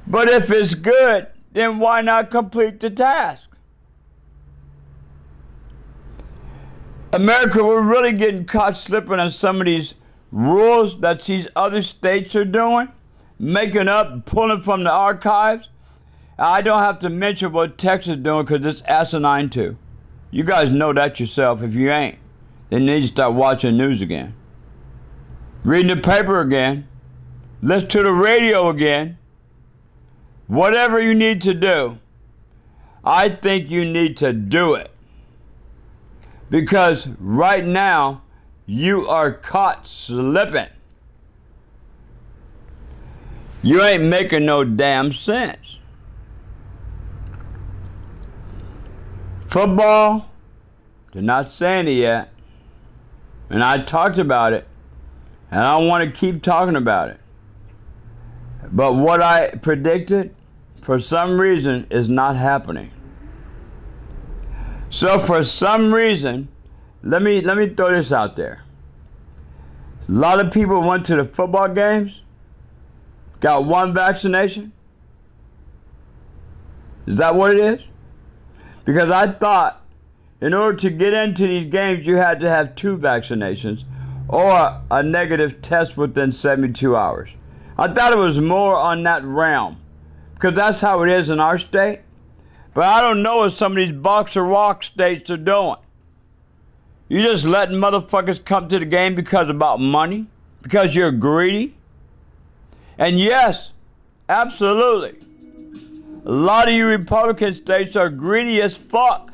But 0.06 0.28
if 0.28 0.50
it's 0.50 0.74
good, 0.74 1.28
then 1.52 1.78
why 1.78 2.00
not 2.00 2.30
complete 2.30 2.80
the 2.80 2.90
task? 2.90 3.55
America, 7.12 7.62
we're 7.62 7.80
really 7.80 8.12
getting 8.12 8.44
caught 8.44 8.76
slipping 8.76 9.20
on 9.20 9.30
some 9.30 9.60
of 9.60 9.66
these 9.66 9.94
rules 10.32 11.00
that 11.00 11.22
these 11.24 11.46
other 11.54 11.80
states 11.80 12.34
are 12.34 12.44
doing, 12.44 12.88
making 13.38 13.88
up, 13.88 14.26
pulling 14.26 14.62
from 14.62 14.82
the 14.84 14.90
archives. 14.90 15.68
I 16.38 16.62
don't 16.62 16.82
have 16.82 16.98
to 17.00 17.08
mention 17.08 17.52
what 17.52 17.78
Texas 17.78 18.16
is 18.16 18.22
doing 18.22 18.44
because 18.44 18.66
it's 18.66 18.82
asinine 18.82 19.50
too. 19.50 19.76
You 20.30 20.44
guys 20.44 20.72
know 20.72 20.92
that 20.92 21.20
yourself. 21.20 21.62
If 21.62 21.74
you 21.74 21.90
ain't, 21.90 22.18
then 22.70 22.82
you 22.82 22.86
need 22.86 23.00
to 23.02 23.06
start 23.08 23.34
watching 23.34 23.76
news 23.76 24.02
again, 24.02 24.34
reading 25.64 25.96
the 25.96 26.02
paper 26.02 26.40
again, 26.40 26.88
listen 27.62 27.88
to 27.90 28.02
the 28.02 28.12
radio 28.12 28.68
again. 28.68 29.16
Whatever 30.48 31.00
you 31.00 31.14
need 31.14 31.40
to 31.42 31.54
do, 31.54 31.98
I 33.04 33.28
think 33.28 33.70
you 33.70 33.84
need 33.84 34.16
to 34.18 34.32
do 34.32 34.74
it. 34.74 34.90
Because 36.50 37.06
right 37.18 37.64
now, 37.64 38.22
you 38.66 39.08
are 39.08 39.32
caught 39.32 39.86
slipping. 39.86 40.68
You 43.62 43.82
ain't 43.82 44.04
making 44.04 44.46
no 44.46 44.64
damn 44.64 45.12
sense. 45.12 45.78
Football, 49.50 50.30
they're 51.12 51.22
not 51.22 51.50
saying 51.50 51.88
it 51.88 51.92
yet. 51.92 52.32
And 53.48 53.62
I 53.62 53.82
talked 53.82 54.18
about 54.18 54.52
it. 54.52 54.66
And 55.50 55.60
I 55.60 55.76
want 55.78 56.04
to 56.04 56.10
keep 56.10 56.42
talking 56.42 56.76
about 56.76 57.08
it. 57.08 57.20
But 58.70 58.94
what 58.94 59.22
I 59.22 59.50
predicted, 59.50 60.34
for 60.82 60.98
some 60.98 61.40
reason, 61.40 61.86
is 61.90 62.08
not 62.08 62.36
happening. 62.36 62.90
So 64.90 65.18
for 65.18 65.42
some 65.44 65.92
reason, 65.92 66.48
let 67.02 67.22
me 67.22 67.40
let 67.40 67.56
me 67.56 67.68
throw 67.68 67.90
this 67.90 68.12
out 68.12 68.36
there. 68.36 68.62
A 70.08 70.12
lot 70.12 70.44
of 70.44 70.52
people 70.52 70.82
went 70.82 71.04
to 71.06 71.16
the 71.16 71.24
football 71.24 71.68
games, 71.68 72.22
got 73.40 73.64
one 73.64 73.92
vaccination. 73.92 74.72
Is 77.06 77.18
that 77.18 77.34
what 77.34 77.54
it 77.56 77.60
is? 77.60 77.80
Because 78.84 79.10
I 79.10 79.28
thought 79.28 79.82
in 80.40 80.54
order 80.54 80.76
to 80.78 80.90
get 80.90 81.12
into 81.12 81.46
these 81.46 81.70
games, 81.70 82.06
you 82.06 82.16
had 82.16 82.40
to 82.40 82.48
have 82.48 82.74
two 82.74 82.96
vaccinations 82.96 83.84
or 84.28 84.82
a 84.90 85.02
negative 85.02 85.62
test 85.62 85.96
within 85.96 86.32
72 86.32 86.96
hours. 86.96 87.30
I 87.78 87.88
thought 87.88 88.12
it 88.12 88.18
was 88.18 88.38
more 88.38 88.76
on 88.76 89.02
that 89.04 89.24
realm 89.24 89.78
because 90.34 90.54
that's 90.54 90.80
how 90.80 91.02
it 91.02 91.10
is 91.10 91.30
in 91.30 91.40
our 91.40 91.58
state. 91.58 92.00
But 92.76 92.84
I 92.84 93.00
don't 93.00 93.22
know 93.22 93.38
what 93.38 93.54
some 93.54 93.72
of 93.72 93.78
these 93.78 93.96
boxer 93.96 94.44
rock 94.44 94.84
states 94.84 95.30
are 95.30 95.38
doing. 95.38 95.78
You 97.08 97.22
just 97.22 97.44
letting 97.44 97.76
motherfuckers 97.76 98.44
come 98.44 98.68
to 98.68 98.78
the 98.78 98.84
game 98.84 99.14
because 99.14 99.48
about 99.48 99.80
money? 99.80 100.26
Because 100.60 100.94
you're 100.94 101.10
greedy? 101.10 101.74
And 102.98 103.18
yes, 103.18 103.70
absolutely. 104.28 105.18
A 106.26 106.30
lot 106.30 106.68
of 106.68 106.74
you 106.74 106.84
Republican 106.84 107.54
states 107.54 107.96
are 107.96 108.10
greedy 108.10 108.60
as 108.60 108.76
fuck. 108.76 109.32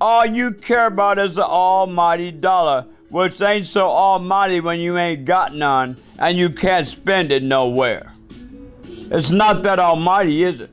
All 0.00 0.24
you 0.24 0.52
care 0.52 0.86
about 0.86 1.18
is 1.18 1.34
the 1.34 1.44
almighty 1.44 2.30
dollar, 2.30 2.86
which 3.10 3.38
ain't 3.42 3.66
so 3.66 3.86
almighty 3.86 4.60
when 4.60 4.80
you 4.80 4.96
ain't 4.96 5.26
got 5.26 5.54
none 5.54 5.98
and 6.18 6.38
you 6.38 6.48
can't 6.48 6.88
spend 6.88 7.32
it 7.32 7.42
nowhere. 7.42 8.12
It's 8.86 9.28
not 9.28 9.62
that 9.64 9.78
almighty, 9.78 10.42
is 10.42 10.62
it? 10.62 10.70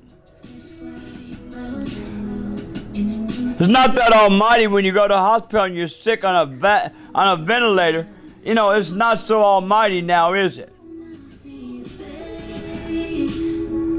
It's 3.60 3.68
not 3.68 3.96
that 3.96 4.14
almighty 4.14 4.68
when 4.68 4.86
you 4.86 4.92
go 4.92 5.08
to 5.08 5.18
hospital 5.18 5.66
and 5.66 5.76
you're 5.76 5.88
sick 5.88 6.24
on 6.24 6.36
a 6.64 6.92
on 7.16 7.40
a 7.40 7.44
ventilator. 7.44 8.08
You 8.44 8.54
know, 8.54 8.70
it's 8.70 8.92
not 8.92 9.26
so 9.28 9.44
almighty 9.44 10.00
now, 10.02 10.34
is 10.34 10.60
it? 10.60 10.72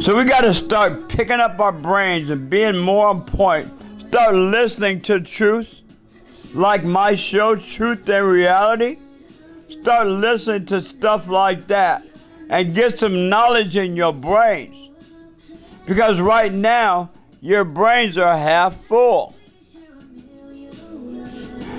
So 0.00 0.16
we 0.16 0.22
got 0.24 0.42
to 0.42 0.54
start 0.54 1.08
picking 1.08 1.40
up 1.40 1.58
our 1.58 1.72
brains 1.72 2.30
and 2.30 2.48
being 2.48 2.78
more 2.78 3.08
on 3.08 3.24
point. 3.24 3.68
Start 4.08 4.36
listening 4.36 5.00
to 5.02 5.18
truth, 5.18 5.80
like 6.54 6.84
my 6.84 7.16
show, 7.16 7.56
Truth 7.56 8.08
and 8.08 8.28
Reality. 8.28 8.98
Start 9.82 10.06
listening 10.06 10.66
to 10.66 10.82
stuff 10.82 11.26
like 11.26 11.66
that 11.66 12.06
and 12.48 12.76
get 12.76 13.00
some 13.00 13.28
knowledge 13.28 13.76
in 13.76 13.96
your 13.96 14.12
brains. 14.12 14.92
Because 15.84 16.20
right 16.20 16.52
now, 16.52 17.10
your 17.40 17.64
brains 17.64 18.16
are 18.16 18.38
half 18.38 18.76
full 18.86 19.34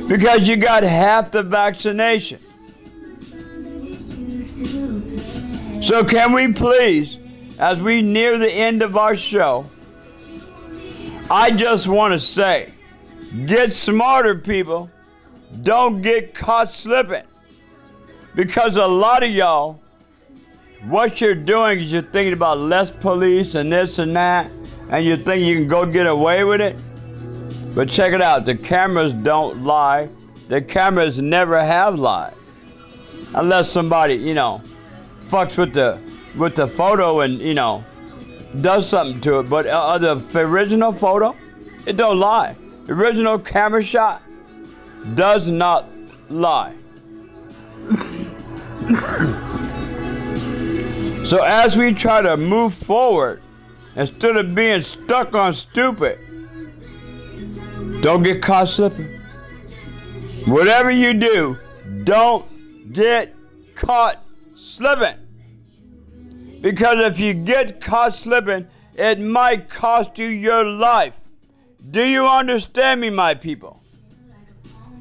because 0.09 0.47
you 0.47 0.55
got 0.55 0.81
half 0.81 1.31
the 1.31 1.43
vaccination. 1.43 2.39
So, 5.83 6.03
can 6.03 6.33
we 6.33 6.51
please, 6.51 7.17
as 7.59 7.79
we 7.79 8.01
near 8.01 8.39
the 8.39 8.51
end 8.51 8.81
of 8.81 8.97
our 8.97 9.15
show, 9.15 9.69
I 11.29 11.51
just 11.51 11.85
want 11.87 12.13
to 12.13 12.19
say 12.19 12.73
get 13.45 13.71
smarter, 13.73 14.35
people. 14.35 14.89
Don't 15.61 16.01
get 16.01 16.33
caught 16.33 16.71
slipping. 16.71 17.23
Because 18.35 18.77
a 18.77 18.87
lot 18.87 19.23
of 19.23 19.29
y'all, 19.29 19.79
what 20.87 21.21
you're 21.21 21.35
doing 21.35 21.79
is 21.79 21.91
you're 21.91 22.01
thinking 22.01 22.33
about 22.33 22.57
less 22.57 22.89
police 22.89 23.53
and 23.55 23.71
this 23.71 23.99
and 23.99 24.15
that, 24.15 24.49
and 24.89 25.05
you 25.05 25.17
think 25.17 25.45
you 25.45 25.55
can 25.55 25.67
go 25.67 25.85
get 25.85 26.07
away 26.07 26.43
with 26.43 26.61
it. 26.61 26.75
But 27.73 27.89
check 27.89 28.13
it 28.13 28.21
out 28.21 28.45
the 28.45 28.55
cameras 28.55 29.13
don't 29.13 29.63
lie. 29.63 30.09
The 30.47 30.61
cameras 30.61 31.19
never 31.19 31.63
have 31.63 31.99
lied. 31.99 32.33
Unless 33.35 33.71
somebody, 33.71 34.15
you 34.15 34.33
know, 34.33 34.61
fucks 35.29 35.57
with 35.57 35.73
the 35.73 35.99
with 36.35 36.55
the 36.55 36.67
photo 36.67 37.21
and, 37.21 37.39
you 37.39 37.53
know, 37.53 37.83
does 38.61 38.89
something 38.89 39.21
to 39.21 39.39
it. 39.39 39.43
But 39.43 39.67
uh, 39.67 39.97
the 39.97 40.25
original 40.39 40.93
photo, 40.93 41.35
it 41.85 41.97
don't 41.97 42.19
lie. 42.19 42.55
The 42.85 42.93
original 42.93 43.37
camera 43.37 43.83
shot 43.83 44.23
does 45.15 45.47
not 45.47 45.89
lie. 46.29 46.75
so 51.25 51.43
as 51.43 51.77
we 51.77 51.93
try 51.93 52.21
to 52.21 52.35
move 52.37 52.73
forward, 52.73 53.41
instead 53.95 54.37
of 54.37 54.55
being 54.55 54.81
stuck 54.81 55.35
on 55.35 55.53
stupid, 55.53 56.19
don't 58.01 58.23
get 58.23 58.41
caught 58.41 58.69
slipping. 58.69 59.07
Whatever 60.45 60.89
you 60.89 61.13
do, 61.13 61.57
don't 62.03 62.93
get 62.93 63.35
caught 63.75 64.23
slipping. 64.55 65.15
Because 66.61 67.03
if 67.05 67.19
you 67.19 67.33
get 67.33 67.81
caught 67.81 68.15
slipping, 68.15 68.67
it 68.95 69.19
might 69.19 69.69
cost 69.69 70.17
you 70.17 70.27
your 70.27 70.63
life. 70.63 71.13
Do 71.91 72.03
you 72.03 72.27
understand 72.27 73.01
me, 73.01 73.09
my 73.09 73.33
people? 73.33 73.81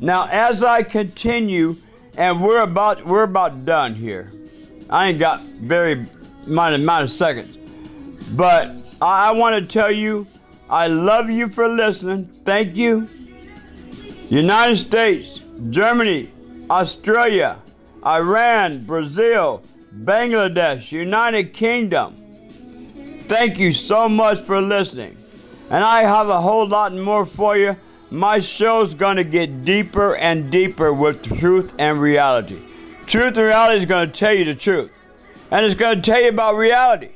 Now, 0.00 0.26
as 0.26 0.62
I 0.62 0.82
continue, 0.82 1.76
and 2.16 2.42
we're 2.42 2.60
about 2.60 3.06
we're 3.06 3.22
about 3.22 3.64
done 3.64 3.94
here. 3.94 4.32
I 4.90 5.08
ain't 5.08 5.18
got 5.18 5.40
very 5.42 6.06
amount 6.46 6.74
amount 6.74 7.04
of 7.04 7.10
seconds, 7.10 7.56
but 8.32 8.70
I, 9.00 9.28
I 9.28 9.32
want 9.32 9.64
to 9.64 9.72
tell 9.72 9.90
you 9.90 10.26
I 10.70 10.88
love 10.88 11.30
you 11.30 11.48
for 11.48 11.68
listening. 11.68 12.28
Thank 12.44 12.74
you. 12.74 13.08
United 14.28 14.76
States, 14.76 15.40
Germany, 15.70 16.30
Australia, 16.68 17.62
Iran, 18.04 18.84
Brazil, 18.84 19.62
Bangladesh, 20.04 20.92
United 20.92 21.54
Kingdom. 21.54 23.24
Thank 23.26 23.58
you 23.58 23.72
so 23.72 24.08
much 24.08 24.44
for 24.44 24.60
listening. 24.60 25.16
And 25.70 25.82
I 25.82 26.02
have 26.02 26.28
a 26.28 26.40
whole 26.40 26.68
lot 26.68 26.94
more 26.94 27.24
for 27.24 27.56
you. 27.56 27.76
My 28.10 28.40
show's 28.40 28.94
to 29.16 29.24
get 29.24 29.64
deeper 29.64 30.16
and 30.16 30.50
deeper 30.50 30.92
with 30.92 31.22
truth 31.22 31.74
and 31.78 32.00
reality. 32.00 32.60
Truth 33.06 33.36
and 33.36 33.46
reality 33.46 33.82
is 33.82 33.86
to 33.86 34.06
tell 34.06 34.32
you 34.32 34.44
the 34.44 34.54
truth. 34.54 34.90
And 35.50 35.64
it's 35.64 35.74
to 35.78 36.02
tell 36.02 36.20
you 36.20 36.28
about 36.28 36.56
reality. 36.56 37.10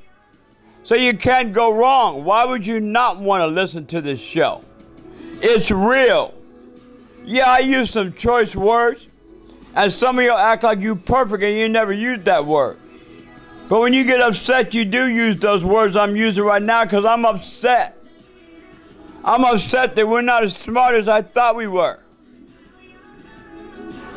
So 0.84 0.94
you 0.94 1.16
can't 1.16 1.52
go 1.52 1.72
wrong. 1.72 2.24
Why 2.24 2.44
would 2.44 2.66
you 2.66 2.80
not 2.80 3.20
want 3.20 3.42
to 3.42 3.46
listen 3.46 3.86
to 3.86 4.00
this 4.00 4.20
show? 4.20 4.64
It's 5.40 5.70
real. 5.70 6.34
Yeah, 7.24 7.50
I 7.50 7.58
use 7.58 7.90
some 7.90 8.12
choice 8.14 8.54
words, 8.56 9.06
and 9.74 9.92
some 9.92 10.18
of 10.18 10.24
you 10.24 10.32
act 10.32 10.64
like 10.64 10.80
you 10.80 10.96
perfect 10.96 11.42
and 11.42 11.56
you 11.56 11.68
never 11.68 11.92
used 11.92 12.24
that 12.24 12.44
word. 12.44 12.78
But 13.68 13.80
when 13.80 13.92
you 13.92 14.04
get 14.04 14.20
upset, 14.20 14.74
you 14.74 14.84
do 14.84 15.06
use 15.06 15.38
those 15.38 15.64
words 15.64 15.96
I'm 15.96 16.16
using 16.16 16.44
right 16.44 16.60
now 16.60 16.84
because 16.84 17.04
I'm 17.04 17.24
upset. 17.24 17.96
I'm 19.24 19.44
upset 19.44 19.94
that 19.94 20.06
we're 20.06 20.20
not 20.20 20.42
as 20.42 20.56
smart 20.56 20.96
as 20.96 21.06
I 21.08 21.22
thought 21.22 21.54
we 21.54 21.68
were. 21.68 22.00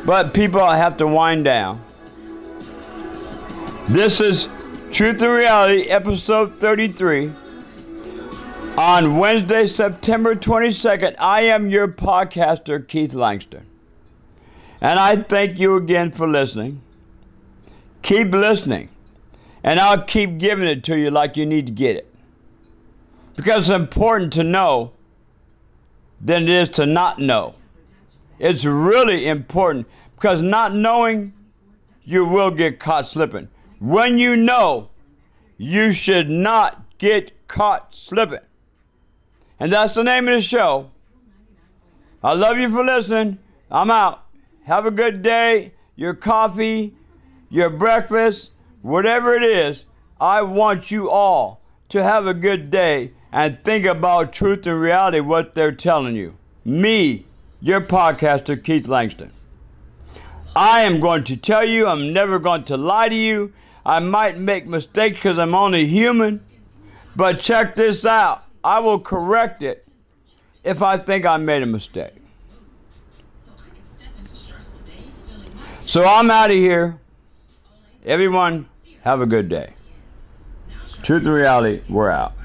But 0.04 0.34
people 0.34 0.66
have 0.66 0.96
to 0.98 1.06
wind 1.06 1.44
down. 1.44 1.82
This 3.88 4.20
is 4.20 4.48
Truth 4.92 5.20
and 5.20 5.32
Reality, 5.32 5.82
episode 5.88 6.58
33. 6.58 7.32
On 8.78 9.18
Wednesday, 9.18 9.66
September 9.66 10.34
22nd, 10.34 11.16
I 11.18 11.42
am 11.42 11.68
your 11.68 11.88
podcaster, 11.88 12.86
Keith 12.86 13.12
Langston. 13.12 13.66
And 14.80 14.98
I 14.98 15.16
thank 15.22 15.58
you 15.58 15.76
again 15.76 16.12
for 16.12 16.28
listening. 16.28 16.80
Keep 18.02 18.32
listening, 18.32 18.88
and 19.64 19.80
I'll 19.80 20.02
keep 20.02 20.38
giving 20.38 20.68
it 20.68 20.84
to 20.84 20.96
you 20.96 21.10
like 21.10 21.36
you 21.36 21.44
need 21.44 21.66
to 21.66 21.72
get 21.72 21.96
it. 21.96 22.14
Because 23.34 23.62
it's 23.62 23.70
important 23.70 24.32
to 24.34 24.44
know 24.44 24.92
than 26.20 26.44
it 26.44 26.48
is 26.48 26.68
to 26.70 26.86
not 26.86 27.18
know. 27.18 27.54
It's 28.38 28.64
really 28.64 29.26
important 29.26 29.86
because 30.14 30.40
not 30.40 30.74
knowing, 30.74 31.32
you 32.04 32.24
will 32.24 32.50
get 32.50 32.78
caught 32.78 33.08
slipping. 33.08 33.48
When 33.78 34.18
you 34.18 34.36
know, 34.36 34.90
you 35.58 35.92
should 35.92 36.30
not 36.30 36.98
get 36.98 37.48
caught 37.48 37.94
slipping. 37.94 38.40
And 39.58 39.72
that's 39.72 39.94
the 39.94 40.04
name 40.04 40.28
of 40.28 40.34
the 40.34 40.40
show. 40.40 40.90
I 42.22 42.34
love 42.34 42.58
you 42.58 42.70
for 42.70 42.84
listening. 42.84 43.38
I'm 43.70 43.90
out. 43.90 44.24
Have 44.64 44.86
a 44.86 44.90
good 44.90 45.22
day. 45.22 45.72
Your 45.94 46.14
coffee, 46.14 46.94
your 47.48 47.70
breakfast, 47.70 48.50
whatever 48.82 49.34
it 49.34 49.42
is, 49.42 49.84
I 50.20 50.42
want 50.42 50.90
you 50.90 51.08
all 51.10 51.60
to 51.88 52.02
have 52.02 52.26
a 52.26 52.34
good 52.34 52.70
day 52.70 53.12
and 53.32 53.58
think 53.64 53.86
about 53.86 54.32
truth 54.32 54.66
and 54.66 54.80
reality, 54.80 55.20
what 55.20 55.54
they're 55.54 55.72
telling 55.72 56.16
you. 56.16 56.36
Me, 56.64 57.26
your 57.60 57.80
podcaster, 57.80 58.62
Keith 58.62 58.88
Langston. 58.88 59.30
I 60.54 60.80
am 60.80 61.00
going 61.00 61.24
to 61.24 61.36
tell 61.36 61.64
you, 61.64 61.86
I'm 61.86 62.12
never 62.12 62.38
going 62.38 62.64
to 62.64 62.76
lie 62.76 63.08
to 63.08 63.14
you. 63.14 63.52
I 63.86 64.00
might 64.00 64.36
make 64.36 64.66
mistakes 64.66 65.16
because 65.16 65.38
I'm 65.38 65.54
only 65.54 65.86
human. 65.86 66.44
But 67.14 67.40
check 67.40 67.76
this 67.76 68.04
out 68.04 68.42
I 68.64 68.80
will 68.80 68.98
correct 68.98 69.62
it 69.62 69.86
if 70.64 70.82
I 70.82 70.98
think 70.98 71.24
I 71.24 71.36
made 71.36 71.62
a 71.62 71.66
mistake. 71.66 72.14
So 75.86 76.04
I'm 76.04 76.32
out 76.32 76.50
of 76.50 76.56
here. 76.56 76.98
Everyone, 78.04 78.68
have 79.02 79.20
a 79.20 79.26
good 79.26 79.48
day. 79.48 79.74
Truth 81.04 81.26
and 81.26 81.32
reality, 81.32 81.82
we're 81.88 82.10
out. 82.10 82.35